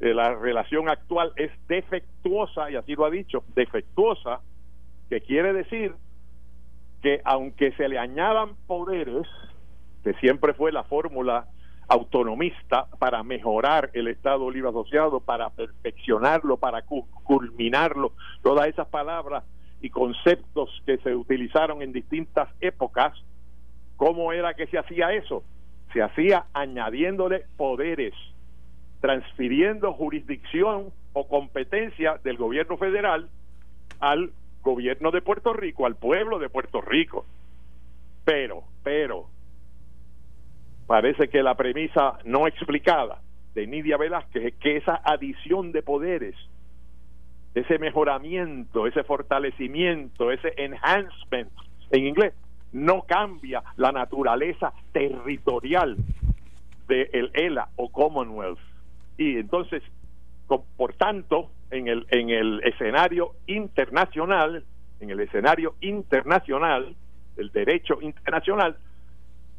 [0.00, 4.40] eh, la relación actual es defectuosa, y así lo ha dicho, defectuosa,
[5.08, 5.94] que quiere decir
[7.02, 9.26] que aunque se le añadan poderes,
[10.04, 11.46] que siempre fue la fórmula
[11.88, 19.44] autonomista para mejorar el Estado Libre Asociado, para perfeccionarlo, para culminarlo, todas esas palabras
[19.80, 23.14] y conceptos que se utilizaron en distintas épocas,
[23.96, 25.42] ¿cómo era que se hacía eso?
[25.92, 28.14] Se hacía añadiéndole poderes,
[29.00, 33.30] transfiriendo jurisdicción o competencia del gobierno federal
[34.00, 37.24] al gobierno de Puerto Rico, al pueblo de Puerto Rico.
[38.24, 39.27] Pero, pero,
[40.88, 43.20] parece que la premisa no explicada
[43.54, 46.34] de Nidia Velázquez es que esa adición de poderes,
[47.54, 51.50] ese mejoramiento, ese fortalecimiento, ese enhancement
[51.90, 52.32] en inglés,
[52.72, 55.98] no cambia la naturaleza territorial
[56.88, 58.58] del ELA o Commonwealth.
[59.18, 59.82] Y entonces,
[60.46, 64.64] por tanto, en el, en el escenario internacional,
[65.00, 66.96] en el escenario internacional,
[67.36, 68.78] el derecho internacional,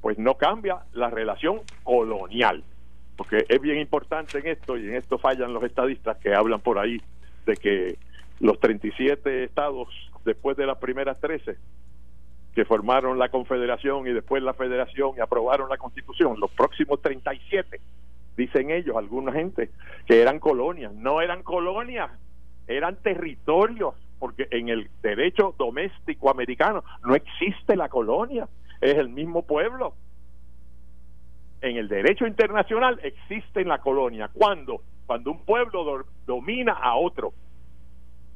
[0.01, 2.63] pues no cambia la relación colonial.
[3.15, 6.79] Porque es bien importante en esto, y en esto fallan los estadistas que hablan por
[6.79, 7.01] ahí
[7.45, 7.97] de que
[8.39, 9.89] los 37 estados,
[10.23, 11.57] después de las primeras 13,
[12.55, 17.79] que formaron la confederación y después la federación y aprobaron la constitución, los próximos 37,
[18.38, 19.69] dicen ellos, alguna gente,
[20.05, 20.93] que eran colonias.
[20.93, 22.09] No eran colonias,
[22.67, 28.47] eran territorios, porque en el derecho doméstico americano no existe la colonia
[28.81, 29.93] es el mismo pueblo.
[31.61, 34.29] En el derecho internacional existe la colonia.
[34.33, 34.81] ¿Cuándo?
[35.05, 37.33] Cuando un pueblo domina a otro.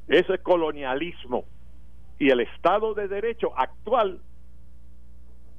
[0.08, 1.44] Eso es colonialismo.
[2.18, 4.20] Y el Estado de Derecho actual,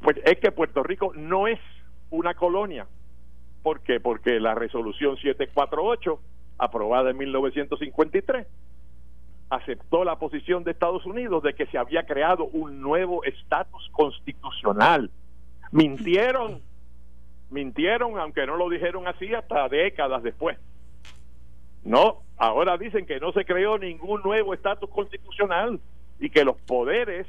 [0.01, 1.59] pues es que Puerto Rico no es
[2.11, 2.87] una colonia.
[3.63, 3.99] ¿Por qué?
[3.99, 6.19] Porque la resolución 748,
[6.59, 8.45] aprobada en 1953,
[9.49, 15.11] aceptó la posición de Estados Unidos de que se había creado un nuevo estatus constitucional.
[15.71, 16.61] Mintieron,
[17.49, 20.57] mintieron, aunque no lo dijeron así hasta décadas después.
[21.83, 25.79] No, ahora dicen que no se creó ningún nuevo estatus constitucional
[26.19, 27.27] y que los poderes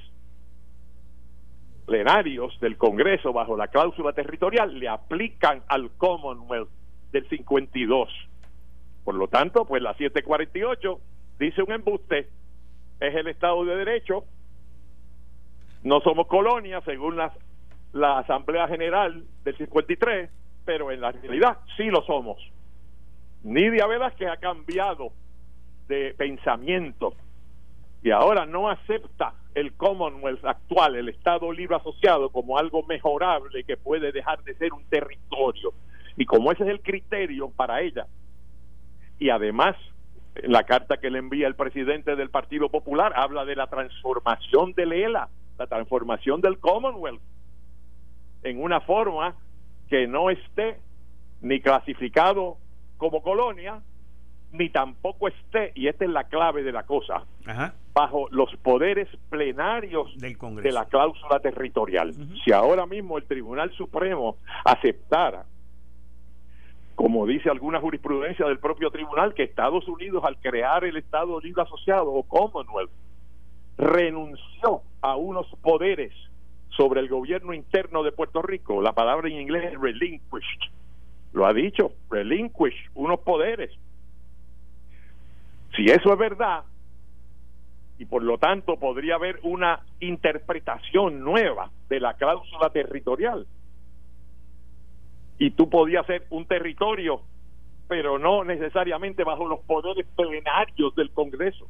[1.85, 6.71] plenarios del Congreso bajo la cláusula territorial le aplican al Commonwealth
[7.13, 8.09] del 52.
[9.05, 11.01] Por lo tanto, pues la 748
[11.39, 12.29] dice un embuste,
[13.01, 14.25] es el Estado de Derecho,
[15.83, 17.33] no somos colonia según la,
[17.93, 20.31] la Asamblea General del 53,
[20.65, 22.39] pero en la realidad sí lo somos.
[23.45, 23.87] Nidia
[24.19, 25.13] que ha cambiado
[25.87, 27.15] de pensamiento
[28.03, 33.77] y ahora no acepta el Commonwealth actual, el Estado Libre Asociado, como algo mejorable que
[33.77, 35.73] puede dejar de ser un territorio.
[36.17, 38.07] Y como ese es el criterio para ella,
[39.19, 39.77] y además
[40.45, 44.93] la carta que le envía el presidente del Partido Popular habla de la transformación del
[44.93, 47.21] ELA, la transformación del Commonwealth,
[48.43, 49.35] en una forma
[49.89, 50.79] que no esté
[51.41, 52.57] ni clasificado
[52.97, 53.83] como colonia,
[54.53, 57.25] ni tampoco esté, y esta es la clave de la cosa,
[57.93, 62.15] bajo los poderes plenarios Del de la cláusula territorial.
[62.45, 65.45] Si ahora mismo el Tribunal Supremo aceptara,
[66.97, 71.63] como dice alguna jurisprudencia del propio tribunal, que Estados Unidos al crear el Estado Libre
[71.63, 72.91] Asociado o Commonwealth
[73.77, 76.13] renunció a unos poderes
[76.71, 80.73] sobre el gobierno interno de Puerto Rico, la palabra en inglés es relinquished,
[81.35, 83.71] lo ha dicho, relinquish, unos poderes.
[85.77, 86.65] Si eso es verdad,
[87.99, 93.47] y por lo tanto podría haber una interpretación nueva de la cláusula territorial,
[95.39, 97.21] y tú podías ser un territorio,
[97.89, 101.67] pero no necesariamente bajo los poderes plenarios del Congreso.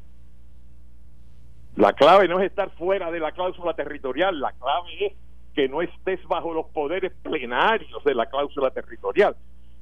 [1.76, 5.12] La clave no es estar fuera de la cláusula territorial, la clave es
[5.54, 9.36] que no estés bajo los poderes plenarios de la cláusula territorial.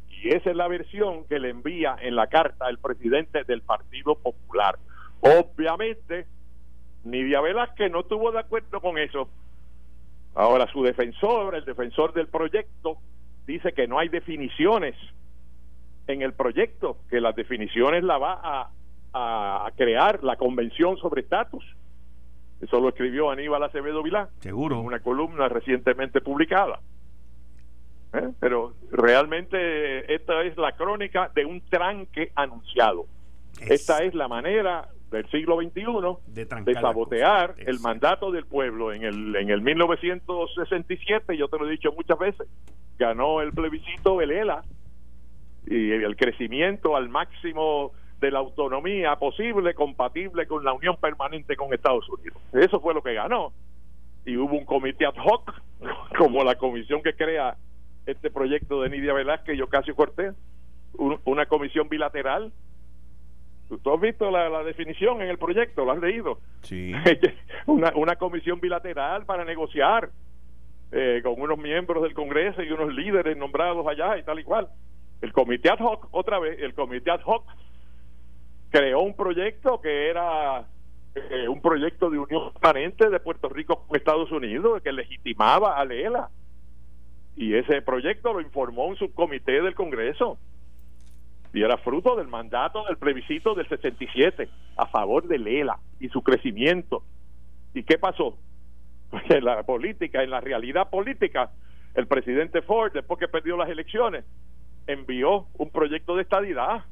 [0.08, 4.14] Y esa es la versión que le envía en la carta el presidente del Partido
[4.14, 4.78] Popular.
[5.20, 6.26] Obviamente,
[7.04, 9.28] Nidia Velázquez no estuvo de acuerdo con eso.
[10.34, 12.98] Ahora, su defensor, el defensor del proyecto,
[13.46, 14.94] dice que no hay definiciones
[16.06, 21.64] en el proyecto, que las definiciones la va a, a crear la Convención sobre Estatus
[22.64, 24.30] eso lo escribió Aníbal Acevedo Vilá.
[24.40, 24.80] Seguro.
[24.80, 26.80] En una columna recientemente publicada.
[28.14, 28.30] ¿Eh?
[28.40, 33.06] Pero realmente esta es la crónica de un tranque anunciado.
[33.60, 35.84] Esta es la manera del siglo XXI
[36.26, 38.92] de, de sabotear el mandato del pueblo.
[38.92, 42.48] En el, en el 1967, yo te lo he dicho muchas veces,
[42.98, 44.64] ganó el plebiscito Velela
[45.66, 51.72] y el crecimiento al máximo de la autonomía posible, compatible con la unión permanente con
[51.72, 52.40] Estados Unidos.
[52.52, 53.52] Eso fue lo que ganó.
[54.24, 55.52] Y hubo un comité ad hoc,
[56.18, 57.56] como la comisión que crea
[58.06, 60.34] este proyecto de Nidia Velázquez y Ocasio Cortés,
[61.24, 62.52] una comisión bilateral.
[63.82, 65.84] ¿Tú has visto la, definición en el proyecto?
[65.84, 66.38] ¿Lo has leído?
[66.62, 66.92] Sí.
[67.66, 70.10] una, una comisión bilateral para negociar
[70.92, 74.68] eh, con unos miembros del Congreso y unos líderes nombrados allá y tal y cual.
[75.20, 77.46] El comité ad hoc, otra vez, el comité ad hoc
[78.70, 80.66] creó un proyecto que era
[81.14, 85.84] eh, un proyecto de unión permanente de Puerto Rico con Estados Unidos que legitimaba a
[85.84, 86.28] Lela
[87.36, 90.38] y ese proyecto lo informó un subcomité del Congreso
[91.54, 96.22] y era fruto del mandato del plebiscito del 67 a favor de Lela y su
[96.22, 97.02] crecimiento
[97.72, 98.36] y qué pasó
[99.30, 101.52] en la política en la realidad política
[101.94, 104.24] el presidente Ford después que perdió las elecciones
[104.86, 106.84] envió un proyecto de estadidad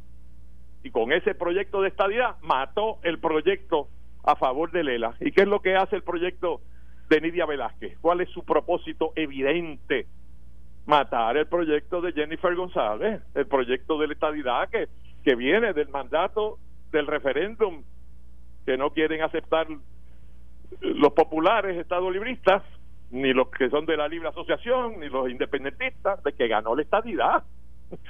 [0.83, 3.89] y con ese proyecto de estadidad mató el proyecto
[4.25, 5.15] a favor de Lela.
[5.21, 6.61] ¿Y qué es lo que hace el proyecto
[7.09, 7.99] de Nidia Velázquez?
[8.01, 10.07] ¿Cuál es su propósito evidente?
[10.87, 14.89] Matar el proyecto de Jennifer González, el proyecto de la estadidad que,
[15.25, 16.59] que viene del mandato
[16.91, 17.85] del referéndum
[18.67, 19.67] que no quieren aceptar
[20.81, 22.63] los populares estados libristas,
[23.11, 26.83] ni los que son de la libre asociación, ni los independentistas, de que ganó la
[26.83, 27.45] estadidad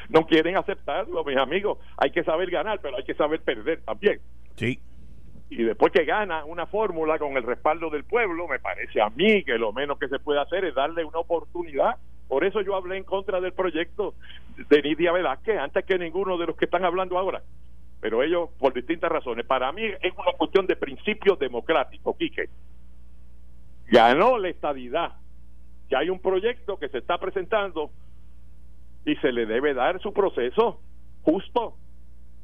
[0.08, 1.78] no quieren aceptarlo, mis amigos.
[1.96, 4.20] Hay que saber ganar, pero hay que saber perder también.
[4.56, 4.78] Sí.
[5.50, 9.44] Y después que gana una fórmula con el respaldo del pueblo, me parece a mí
[9.44, 11.96] que lo menos que se puede hacer es darle una oportunidad.
[12.33, 14.14] Por eso yo hablé en contra del proyecto
[14.57, 17.43] de Nidia Velázquez antes que ninguno de los que están hablando ahora.
[18.01, 19.45] Pero ellos, por distintas razones.
[19.45, 22.49] Para mí es una cuestión de principio democrático, Quique.
[23.89, 25.12] Ganó la estadidad.
[25.91, 27.91] Ya hay un proyecto que se está presentando
[29.05, 30.80] y se le debe dar su proceso
[31.24, 31.74] justo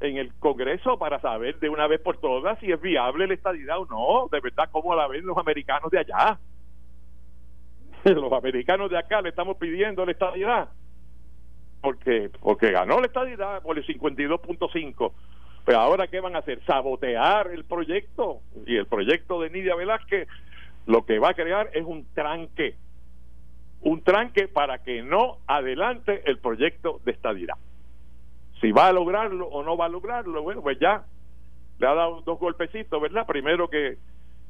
[0.01, 3.79] en el Congreso para saber de una vez por todas si es viable la estadidad
[3.79, 6.39] o no, de verdad cómo la ven los americanos de allá.
[8.15, 10.69] Los americanos de acá le estamos pidiendo la estadidad
[11.81, 15.11] porque porque ganó la estadidad por el 52.5.
[15.65, 16.63] Pero ahora qué van a hacer?
[16.65, 20.27] Sabotear el proyecto y el proyecto de Nidia Velázquez
[20.85, 22.75] lo que va a crear es un tranque,
[23.81, 27.55] un tranque para que no adelante el proyecto de estadidad.
[28.59, 31.03] Si va a lograrlo o no va a lograrlo, bueno, pues ya
[31.77, 33.27] le ha dado dos golpecitos, ¿verdad?
[33.27, 33.97] Primero que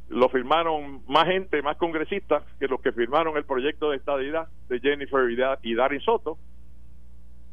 [0.09, 4.79] lo firmaron más gente, más congresistas que los que firmaron el proyecto de estadidad de
[4.79, 5.29] Jennifer
[5.63, 6.37] y Darin Soto.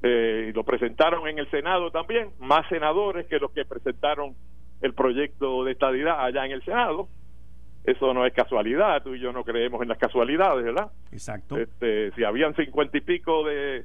[0.02, 4.34] Eh, lo presentaron en el Senado también, más senadores que los que presentaron
[4.80, 7.08] el proyecto de estadidad allá en el Senado.
[7.84, 10.90] Eso no es casualidad, tú y yo no creemos en las casualidades, ¿verdad?
[11.12, 11.56] Exacto.
[11.56, 13.84] Este, si habían cincuenta y pico de,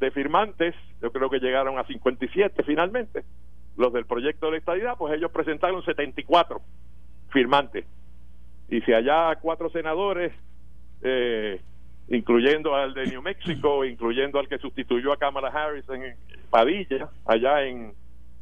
[0.00, 3.24] de firmantes, yo creo que llegaron a 57 finalmente,
[3.76, 6.60] los del proyecto de estadidad, pues ellos presentaron 74
[7.30, 7.84] firmantes.
[8.68, 10.32] Y si allá cuatro senadores,
[11.02, 11.60] eh,
[12.08, 16.16] incluyendo al de New Mexico, incluyendo al que sustituyó a Kamala Harris en
[16.50, 17.92] Padilla, allá en,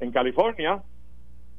[0.01, 0.83] en California,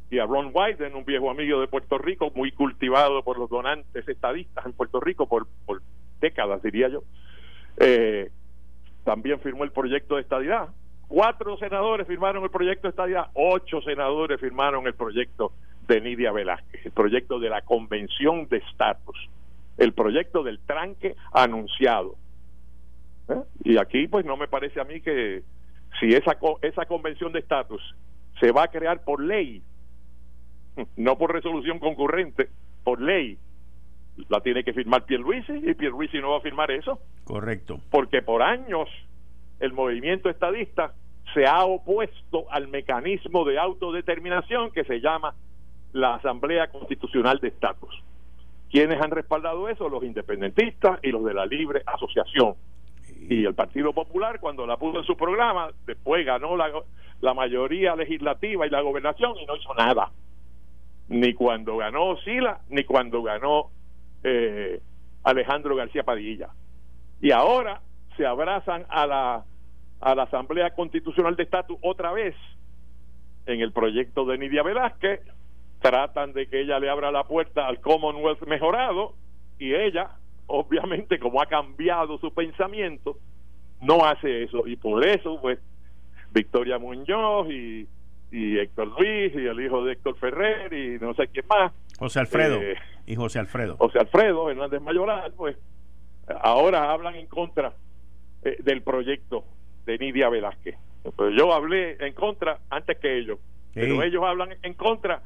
[0.09, 4.07] y a Ron Wyden, un viejo amigo de Puerto Rico, muy cultivado por los donantes
[4.07, 5.81] estadistas en Puerto Rico por, por
[6.21, 7.03] décadas, diría yo.
[7.77, 8.31] Eh,
[9.03, 10.69] también firmó el proyecto de estadidad.
[11.07, 15.53] Cuatro senadores firmaron el proyecto de estadidad, ocho senadores firmaron el proyecto
[15.87, 19.29] de Nidia Velázquez, el proyecto de la convención de estatus,
[19.77, 22.15] el proyecto del tranque anunciado.
[23.29, 23.41] ¿Eh?
[23.63, 25.43] Y aquí pues no me parece a mí que
[25.99, 27.81] si esa, esa convención de estatus
[28.39, 29.61] se va a crear por ley,
[30.97, 32.49] no por resolución concurrente,
[32.83, 33.37] por ley,
[34.29, 36.99] la tiene que firmar Pierluisi y Pierluisi no va a firmar eso.
[37.25, 37.79] Correcto.
[37.89, 38.89] Porque por años
[39.59, 40.93] el movimiento estadista
[41.33, 45.35] se ha opuesto al mecanismo de autodeterminación que se llama
[45.95, 48.03] la Asamblea Constitucional de Estatus.
[48.69, 49.87] ¿Quiénes han respaldado eso?
[49.87, 52.55] Los independentistas y los de la libre asociación.
[53.29, 56.69] Y el Partido Popular, cuando la puso en su programa, después ganó la,
[57.21, 60.11] la mayoría legislativa y la gobernación y no hizo nada.
[61.07, 63.69] Ni cuando ganó Sila, ni cuando ganó
[64.21, 64.81] eh,
[65.23, 66.49] Alejandro García Padilla.
[67.21, 67.79] Y ahora
[68.17, 69.45] se abrazan a la,
[70.01, 72.35] a la Asamblea Constitucional de Estatus otra vez
[73.45, 75.21] en el proyecto de Nidia Velázquez,
[75.85, 79.13] tratan de que ella le abra la puerta al Commonwealth mejorado
[79.59, 80.11] y ella,
[80.47, 83.17] obviamente, como ha cambiado su pensamiento,
[83.81, 84.65] no hace eso.
[84.67, 85.59] Y por eso, pues,
[86.33, 87.87] Victoria Muñoz y,
[88.31, 92.19] y Héctor Luis y el hijo de Héctor Ferrer y no sé quién más José
[92.19, 92.59] Alfredo.
[92.61, 92.75] Eh,
[93.05, 93.77] y José Alfredo.
[93.77, 95.55] José Alfredo Hernández Mayoral, pues
[96.41, 97.73] ahora hablan en contra
[98.43, 99.45] eh, del proyecto
[99.85, 100.75] de Nidia Velázquez.
[101.15, 103.37] Pues yo hablé en contra antes que ellos,
[103.75, 105.21] pero ellos hablan en contra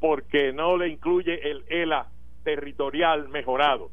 [0.00, 2.08] porque no le incluye el ELA
[2.42, 3.90] territorial mejorado.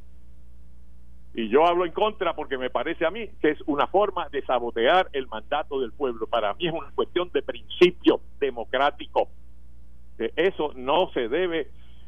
[1.33, 4.41] Y yo hablo en contra porque me parece a mí que es una forma de
[4.43, 6.25] sabotear el mandato del pueblo.
[6.25, 9.29] Para mí es una cuestión de principio democrático.
[10.17, 11.67] Eso no se debe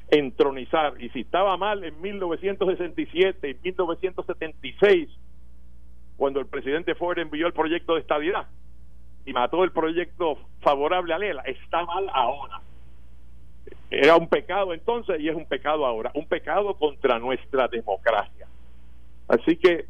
[0.09, 0.99] entronizar.
[0.99, 5.09] Y si estaba mal en 1967 y 1976,
[6.17, 8.47] cuando el presidente Ford envió el proyecto de estabilidad
[9.25, 12.61] y mató el proyecto favorable a Lela, está mal ahora.
[13.89, 18.47] Era un pecado entonces y es un pecado ahora, un pecado contra nuestra democracia.
[19.27, 19.85] Así que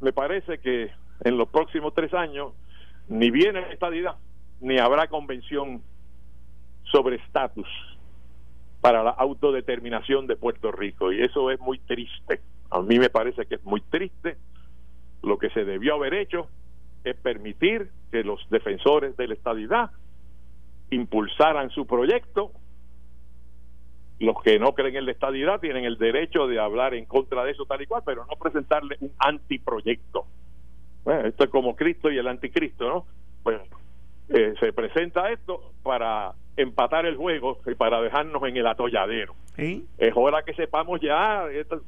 [0.00, 0.90] me parece que
[1.24, 2.52] en los próximos tres años
[3.08, 4.16] ni viene estadidad
[4.60, 5.82] ni habrá convención
[6.90, 7.68] sobre estatus
[8.80, 12.40] para la autodeterminación de Puerto Rico y eso es muy triste.
[12.70, 14.36] A mí me parece que es muy triste.
[15.22, 16.48] Lo que se debió haber hecho
[17.04, 19.90] es permitir que los defensores de la estabilidad
[20.90, 22.52] impulsaran su proyecto.
[24.20, 27.52] Los que no creen en la estabilidad tienen el derecho de hablar en contra de
[27.52, 30.26] eso tal y cual, pero no presentarle un antiproyecto.
[31.24, 33.06] esto es como Cristo y el anticristo, ¿no?
[33.44, 33.62] Bueno,
[34.28, 39.34] eh, se presenta esto para empatar el juego y para dejarnos en el atolladero.
[39.56, 41.80] Es hora que sepamos ya, esto,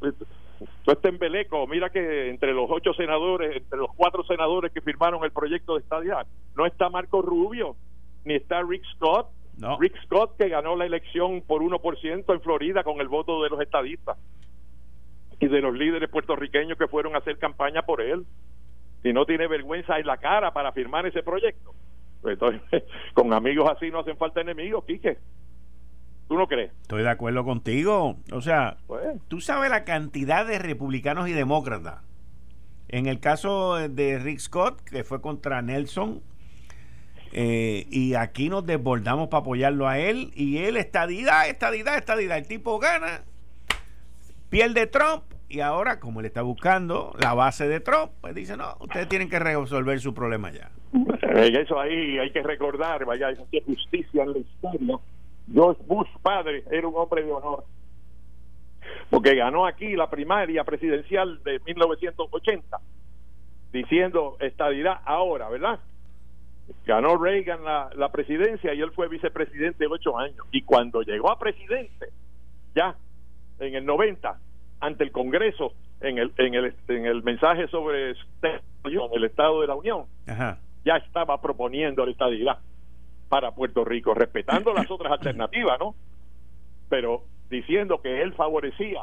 [0.87, 5.31] este embeleco, mira que entre los ocho senadores, entre los cuatro senadores que firmaron el
[5.31, 6.27] proyecto de estadía,
[6.57, 7.77] no está Marco Rubio,
[8.25, 9.29] ni está Rick Scott,
[9.79, 13.61] Rick Scott que ganó la elección por 1% en Florida con el voto de los
[13.61, 14.17] estadistas
[15.39, 18.27] y de los líderes puertorriqueños que fueron a hacer campaña por él.
[19.03, 21.75] Y no tiene vergüenza en la cara para firmar ese proyecto.
[22.25, 22.85] Entonces,
[23.15, 25.19] con amigos así no hacen falta enemigos, Quique.
[26.29, 26.71] ¿Tú no crees?
[26.83, 28.17] Estoy de acuerdo contigo.
[28.33, 29.21] O sea, pues.
[29.29, 32.05] tú sabes la cantidad de republicanos y demócratas.
[32.89, 36.23] En el caso de Rick Scott, que fue contra Nelson,
[37.33, 42.39] eh, y aquí nos desbordamos para apoyarlo a él, y él estadidad, estadidad, estadidad.
[42.39, 43.23] El tipo gana,
[44.49, 48.77] pierde Trump, y ahora, como él está buscando la base de Trump, pues dice, no,
[48.81, 50.71] ustedes tienen que resolver su problema ya.
[51.35, 54.97] Eso ahí hay que recordar, vaya, hay justicia en la historia.
[55.53, 57.65] George Bush padre era un hombre de honor.
[59.09, 62.79] porque ganó aquí la primaria presidencial de 1980,
[63.73, 65.81] diciendo estadidad ahora, ¿verdad?
[66.87, 70.47] Ganó Reagan la, la presidencia y él fue vicepresidente ocho años.
[70.51, 72.09] Y cuando llegó a presidente,
[72.75, 72.97] ya
[73.59, 74.39] en el 90,
[74.81, 79.75] ante el Congreso, en el, en el, en el mensaje sobre el Estado de la
[79.75, 80.07] Unión,
[80.85, 82.59] ya estaba proponiendo la estadidad
[83.29, 85.95] para Puerto Rico, respetando las otras alternativas, ¿no?
[86.89, 89.03] Pero diciendo que él favorecía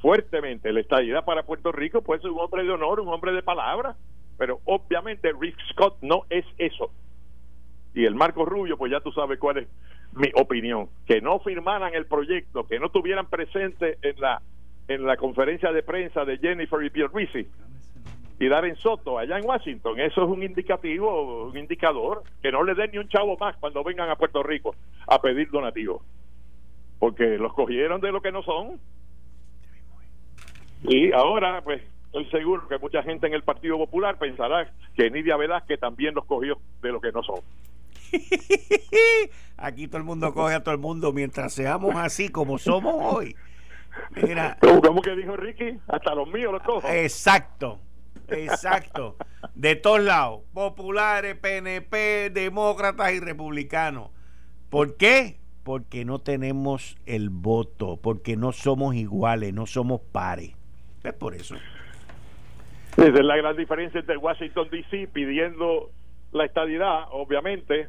[0.00, 3.42] fuertemente la estadidad para Puerto Rico, pues es un hombre de honor, un hombre de
[3.42, 3.96] palabra,
[4.36, 6.90] pero obviamente Rick Scott no es eso.
[7.94, 9.68] Y el Marco Rubio, pues ya tú sabes cuál es
[10.12, 14.42] mi opinión, que no firmaran el proyecto, que no tuvieran presente en la
[14.88, 17.10] en la conferencia de prensa de Jennifer y Pierre
[18.38, 20.00] y Darren Soto allá en Washington.
[20.00, 23.84] Eso es un indicativo, un indicador, que no le den ni un chavo más cuando
[23.84, 24.74] vengan a Puerto Rico
[25.06, 26.02] a pedir donativos.
[26.98, 28.80] Porque los cogieron de lo que no son.
[30.82, 31.82] Y ahora, pues,
[32.14, 36.24] estoy seguro que mucha gente en el Partido Popular pensará que Nidia Velázquez también los
[36.24, 37.40] cogió de lo que no son.
[39.56, 43.34] Aquí todo el mundo coge a todo el mundo mientras seamos así como somos hoy.
[44.10, 44.56] Mira.
[44.82, 45.78] ¿Cómo, que dijo Ricky?
[45.88, 46.88] Hasta los míos los cojo.
[46.88, 47.80] Exacto.
[48.28, 49.16] Exacto.
[49.54, 50.42] De todos lados.
[50.52, 54.10] Populares, PNP, demócratas y republicanos.
[54.70, 55.40] ¿Por qué?
[55.64, 60.52] Porque no tenemos el voto, porque no somos iguales, no somos pares.
[61.02, 61.56] Es por eso.
[62.96, 65.08] Esa es la gran diferencia entre Washington, D.C.
[65.12, 65.90] pidiendo
[66.32, 67.88] la estadidad, obviamente,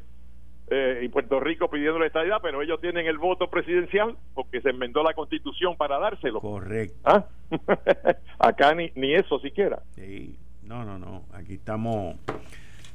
[0.68, 4.70] eh, y Puerto Rico pidiendo la estadidad, pero ellos tienen el voto presidencial porque se
[4.70, 6.42] enmendó la constitución para dárselo.
[6.42, 6.98] Correcto.
[7.04, 7.26] ¿Ah?
[8.40, 9.84] Acá ni, ni eso siquiera.
[9.96, 12.16] Sí, no, no, no, aquí estamos.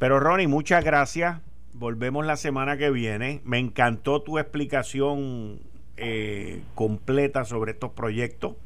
[0.00, 1.40] Pero Ronnie, muchas gracias.
[1.74, 3.40] Volvemos la semana que viene.
[3.44, 5.61] Me encantó tu explicación
[5.96, 8.56] eh, completa sobre estos proyectos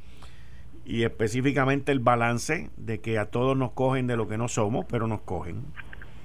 [0.85, 4.87] y específicamente el balance de que a todos nos cogen de lo que no somos,
[4.87, 5.65] pero nos cogen.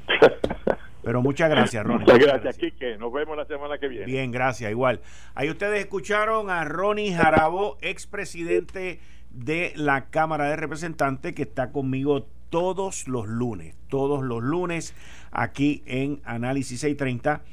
[1.02, 2.06] Pero muchas gracias, Ronnie.
[2.06, 2.98] Muchas gracias, Quique.
[2.98, 4.06] Nos vemos la semana que viene.
[4.06, 5.00] Bien, gracias, igual.
[5.34, 9.00] Ahí ustedes escucharon a Ronnie Jarabo, expresidente
[9.32, 14.94] de la Cámara de Representantes, que está conmigo todos los lunes, todos los lunes
[15.32, 17.44] aquí en Análisis 630,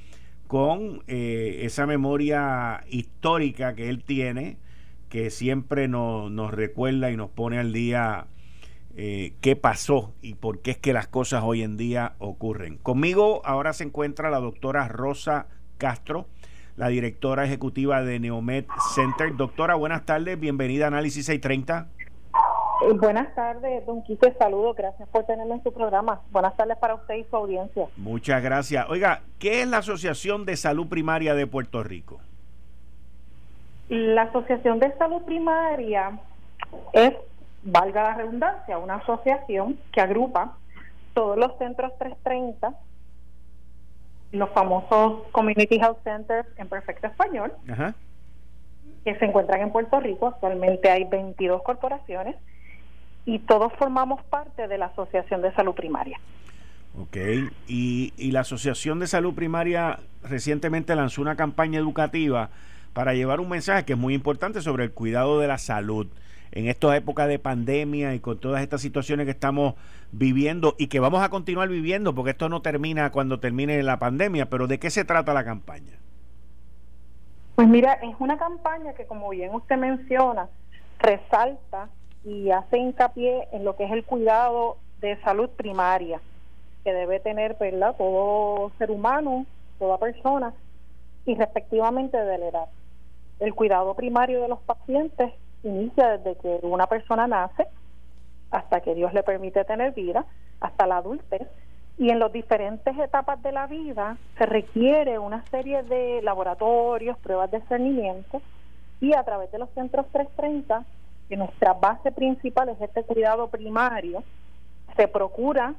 [0.46, 4.58] con eh, esa memoria histórica que él tiene,
[5.08, 8.26] que siempre nos, nos recuerda y nos pone al día
[8.98, 12.78] eh, qué pasó y por qué es que las cosas hoy en día ocurren.
[12.78, 16.26] Conmigo ahora se encuentra la doctora Rosa Castro,
[16.76, 19.36] la directora ejecutiva de Neomed Center.
[19.36, 21.88] Doctora, buenas tardes, bienvenida a Análisis 630.
[22.88, 26.22] Eh, buenas tardes, don Quique, saludo, gracias por tenerme en su programa.
[26.30, 27.88] Buenas tardes para usted y su audiencia.
[27.98, 28.86] Muchas gracias.
[28.88, 32.18] Oiga, ¿qué es la Asociación de Salud Primaria de Puerto Rico?
[33.88, 36.18] La Asociación de Salud Primaria
[36.92, 37.12] es
[37.66, 40.56] valga la redundancia, una asociación que agrupa
[41.14, 42.74] todos los centros 330,
[44.32, 47.52] los famosos Community Health Centers en perfecto español,
[49.04, 50.28] que se encuentran en Puerto Rico.
[50.28, 52.36] Actualmente hay 22 corporaciones
[53.24, 56.20] y todos formamos parte de la Asociación de Salud Primaria.
[56.98, 57.16] Ok,
[57.66, 62.50] y, y la Asociación de Salud Primaria recientemente lanzó una campaña educativa
[62.96, 66.06] para llevar un mensaje que es muy importante sobre el cuidado de la salud
[66.50, 69.74] en esta época de pandemia y con todas estas situaciones que estamos
[70.12, 74.48] viviendo y que vamos a continuar viviendo porque esto no termina cuando termine la pandemia,
[74.48, 75.92] pero ¿de qué se trata la campaña?
[77.54, 80.48] Pues mira, es una campaña que como bien usted menciona,
[80.98, 81.90] resalta
[82.24, 86.18] y hace hincapié en lo que es el cuidado de salud primaria
[86.82, 87.94] que debe tener ¿verdad?
[87.98, 89.44] todo ser humano,
[89.78, 90.54] toda persona
[91.26, 92.68] y respectivamente de la edad.
[93.38, 95.32] El cuidado primario de los pacientes
[95.62, 97.66] inicia desde que una persona nace
[98.50, 100.24] hasta que Dios le permite tener vida,
[100.60, 101.46] hasta la adultez,
[101.98, 107.50] y en las diferentes etapas de la vida se requiere una serie de laboratorios, pruebas
[107.50, 108.40] de discernimiento,
[109.00, 110.84] y a través de los centros 330,
[111.28, 114.22] que nuestra base principal es este cuidado primario,
[114.96, 115.74] se procura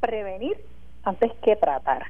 [0.00, 0.56] prevenir
[1.02, 2.04] antes que tratar.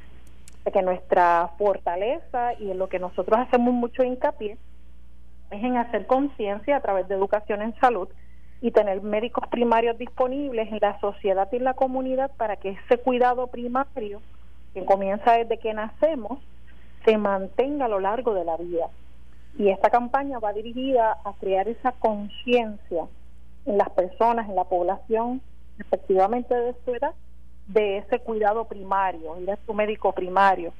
[0.72, 4.56] Que nuestra fortaleza y en lo que nosotros hacemos mucho hincapié
[5.54, 8.08] es en hacer conciencia a través de educación en salud
[8.60, 12.98] y tener médicos primarios disponibles en la sociedad y en la comunidad para que ese
[12.98, 14.20] cuidado primario,
[14.72, 16.40] que comienza desde que nacemos,
[17.04, 18.88] se mantenga a lo largo de la vida.
[19.58, 23.04] Y esta campaña va dirigida a crear esa conciencia
[23.66, 25.40] en las personas, en la población,
[25.78, 27.12] efectivamente de su edad,
[27.66, 30.72] de ese cuidado primario, ir a su médico primario.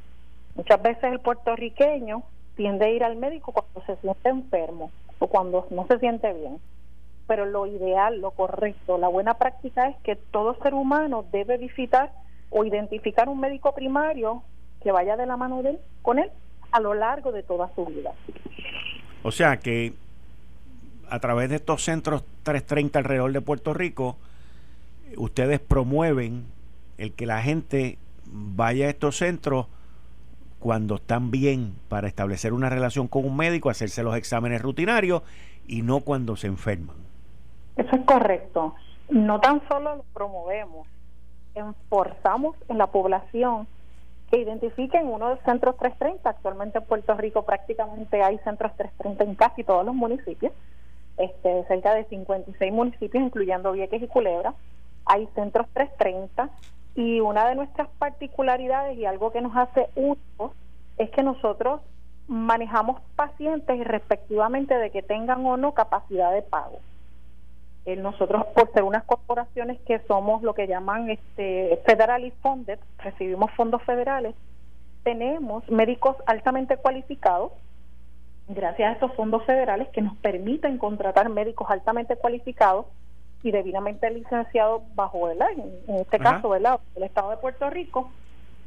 [0.55, 2.22] Muchas veces el puertorriqueño
[2.57, 6.59] tiende a ir al médico cuando se siente enfermo o cuando no se siente bien.
[7.26, 12.12] pero lo ideal, lo correcto, la buena práctica es que todo ser humano debe visitar
[12.50, 14.42] o identificar un médico primario
[14.82, 15.62] que vaya de la mano
[16.02, 16.30] con él
[16.70, 18.12] a lo largo de toda su vida.
[19.22, 19.94] O sea que
[21.09, 24.16] a través de estos centros 330 alrededor de Puerto Rico,
[25.16, 26.44] ustedes promueven
[26.98, 29.66] el que la gente vaya a estos centros
[30.64, 35.22] cuando están bien para establecer una relación con un médico, hacerse los exámenes rutinarios
[35.68, 36.96] y no cuando se enferman.
[37.76, 38.74] Eso es correcto.
[39.10, 40.88] No tan solo lo promovemos,
[41.54, 43.66] enforzamos en la población
[44.30, 46.30] que identifiquen uno de los centros 330.
[46.30, 50.54] Actualmente en Puerto Rico prácticamente hay centros 330 en casi todos los municipios,
[51.18, 54.54] este, cerca de 56 municipios, incluyendo Vieques y Culebra.
[55.04, 56.48] Hay centros 330
[56.95, 60.53] y una de nuestras particularidades y algo que nos hace únicos
[60.97, 61.80] es que nosotros
[62.28, 66.78] manejamos pacientes respectivamente de que tengan o no capacidad de pago.
[67.84, 71.82] Eh, nosotros, por ser unas corporaciones que somos lo que llaman este
[72.40, 74.34] funded, recibimos fondos federales,
[75.03, 77.53] tenemos médicos altamente cualificados,
[78.49, 82.86] gracias a estos fondos federales que nos permiten contratar médicos altamente cualificados
[83.45, 85.40] y debidamente licenciados bajo, el
[85.86, 86.80] En, este caso, ¿verdad?
[86.97, 88.11] El Estado de Puerto Rico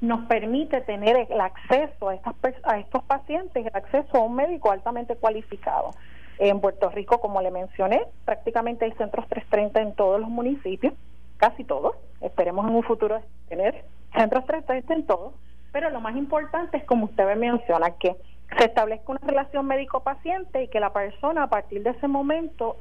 [0.01, 4.71] nos permite tener el acceso a, estas, a estos pacientes, el acceso a un médico
[4.71, 5.95] altamente cualificado.
[6.37, 10.93] En Puerto Rico, como le mencioné, prácticamente hay centros 330 en todos los municipios,
[11.37, 11.95] casi todos.
[12.21, 13.19] Esperemos en un futuro
[13.49, 13.83] tener
[14.15, 15.33] centros 330 en todos.
[15.71, 18.15] Pero lo más importante es, como usted me menciona, que
[18.59, 22.77] se establezca una relación médico-paciente y que la persona a partir de ese momento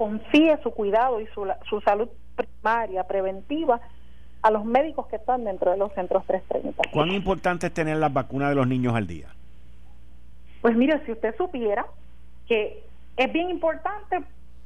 [0.00, 3.82] confíe su cuidado y su, su salud primaria, preventiva,
[4.40, 6.84] a los médicos que están dentro de los centros 330.
[6.90, 9.28] ¿Cuán importante es tener las vacunas de los niños al día?
[10.62, 11.84] Pues mire, si usted supiera
[12.48, 12.82] que
[13.18, 14.22] es bien importante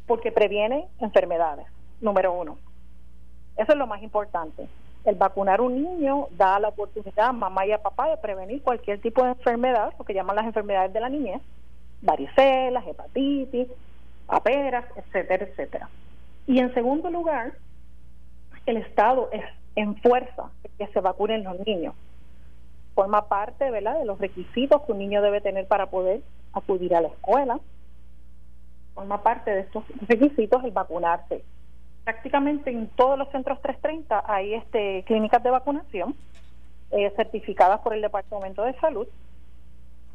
[0.07, 1.67] porque previene enfermedades,
[2.01, 2.57] número uno.
[3.57, 4.69] Eso es lo más importante.
[5.05, 8.63] El vacunar a un niño da la oportunidad a mamá y a papá de prevenir
[8.63, 11.43] cualquier tipo de enfermedad, lo que llaman las enfermedades de la niñez,
[12.03, 13.67] varicela, hepatitis,
[14.27, 15.89] paperas, etcétera, etcétera.
[16.47, 17.53] Y en segundo lugar,
[18.67, 19.45] el Estado es
[19.77, 21.95] en fuerza que se vacunen los niños.
[22.95, 23.99] Forma parte ¿verdad?
[23.99, 26.23] de los requisitos que un niño debe tener para poder
[26.53, 27.59] acudir a la escuela.
[28.95, 31.45] Forma parte de estos requisitos el vacunarse.
[32.05, 36.15] Prácticamente en todos los centros 330 hay este, clínicas de vacunación
[36.91, 39.09] eh, certificadas por el Departamento de Salud,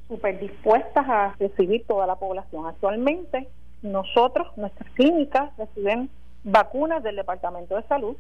[0.08, 2.68] súper dispuestas a recibir toda la población.
[2.68, 3.50] Actualmente
[3.82, 6.10] nosotros, nuestras clínicas reciben
[6.44, 8.16] vacunas del Departamento de Salud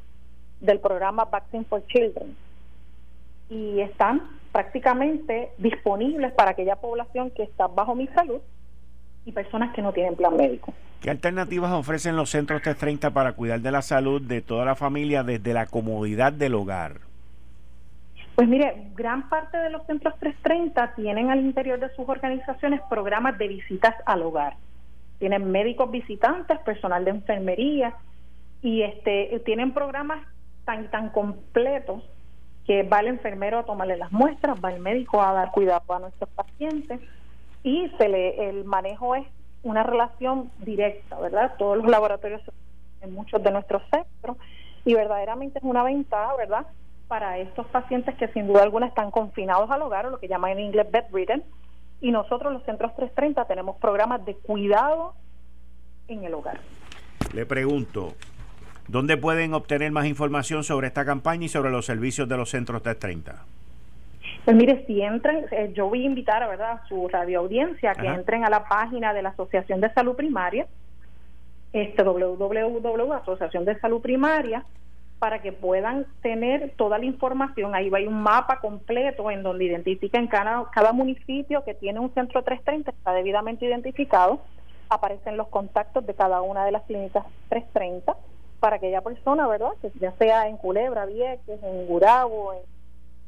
[0.61, 2.35] del programa Vaccine for Children
[3.49, 8.39] y están prácticamente disponibles para aquella población que está bajo mi salud
[9.25, 10.73] y personas que no tienen plan médico.
[11.01, 15.23] ¿Qué alternativas ofrecen los centros 330 para cuidar de la salud de toda la familia
[15.23, 16.97] desde la comodidad del hogar?
[18.35, 23.37] Pues mire, gran parte de los centros 330 tienen al interior de sus organizaciones programas
[23.37, 24.55] de visitas al hogar.
[25.19, 27.95] Tienen médicos visitantes, personal de enfermería
[28.61, 30.25] y este tienen programas
[30.65, 32.03] tan tan completos
[32.65, 35.99] que va el enfermero a tomarle las muestras, va el médico a dar cuidado a
[35.99, 36.99] nuestros pacientes
[37.63, 39.25] y se le el manejo es
[39.63, 41.55] una relación directa, ¿verdad?
[41.57, 42.41] Todos los laboratorios
[43.01, 44.37] en muchos de nuestros centros
[44.85, 46.67] y verdaderamente es una ventaja, ¿verdad?
[47.07, 50.51] Para estos pacientes que sin duda alguna están confinados al hogar o lo que llaman
[50.51, 51.43] en inglés bedridden
[52.01, 55.13] y nosotros los centros 330 tenemos programas de cuidado
[56.07, 56.59] en el hogar.
[57.33, 58.15] Le pregunto,
[58.89, 62.81] ¿Dónde pueden obtener más información sobre esta campaña y sobre los servicios de los centros
[62.81, 63.45] 330?
[64.43, 66.71] Pues mire, si entran, eh, yo voy a invitar ¿verdad?
[66.71, 70.65] a su radio audiencia que entren a la página de la Asociación de Salud Primaria,
[71.71, 72.81] este www,
[75.19, 77.75] Para que puedan tener toda la información.
[77.75, 82.41] Ahí va un mapa completo en donde identifican cada, cada municipio que tiene un centro
[82.41, 84.41] 330, está debidamente identificado.
[84.89, 88.15] Aparecen los contactos de cada una de las clínicas 330
[88.59, 89.71] para aquella persona, ¿verdad?
[89.81, 92.59] Que ya sea en Culebra, Vieques, en Gurabo, en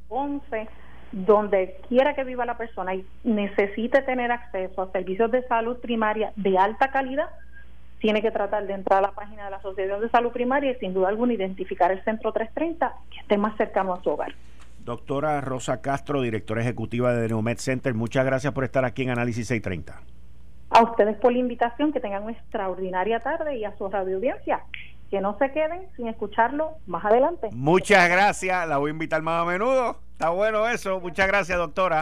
[0.07, 0.67] Ponce,
[1.11, 6.31] donde quiera que viva la persona y necesite tener acceso a servicios de salud primaria
[6.35, 7.29] de alta calidad,
[8.01, 10.75] tiene que tratar de entrar a la página de la Asociación de Salud Primaria y
[10.75, 14.33] sin duda alguna identificar el centro 330 que esté más cercano a su hogar.
[14.79, 19.47] Doctora Rosa Castro, directora ejecutiva de Neumed Center, muchas gracias por estar aquí en Análisis
[19.47, 20.01] 630.
[20.71, 24.63] A ustedes por la invitación, que tengan una extraordinaria tarde y a su radio audiencia
[25.11, 27.49] que no se queden sin escucharlo más adelante.
[27.51, 29.97] Muchas gracias, la voy a invitar más a menudo.
[30.13, 30.99] Está bueno eso.
[31.01, 32.01] Muchas gracias, doctora.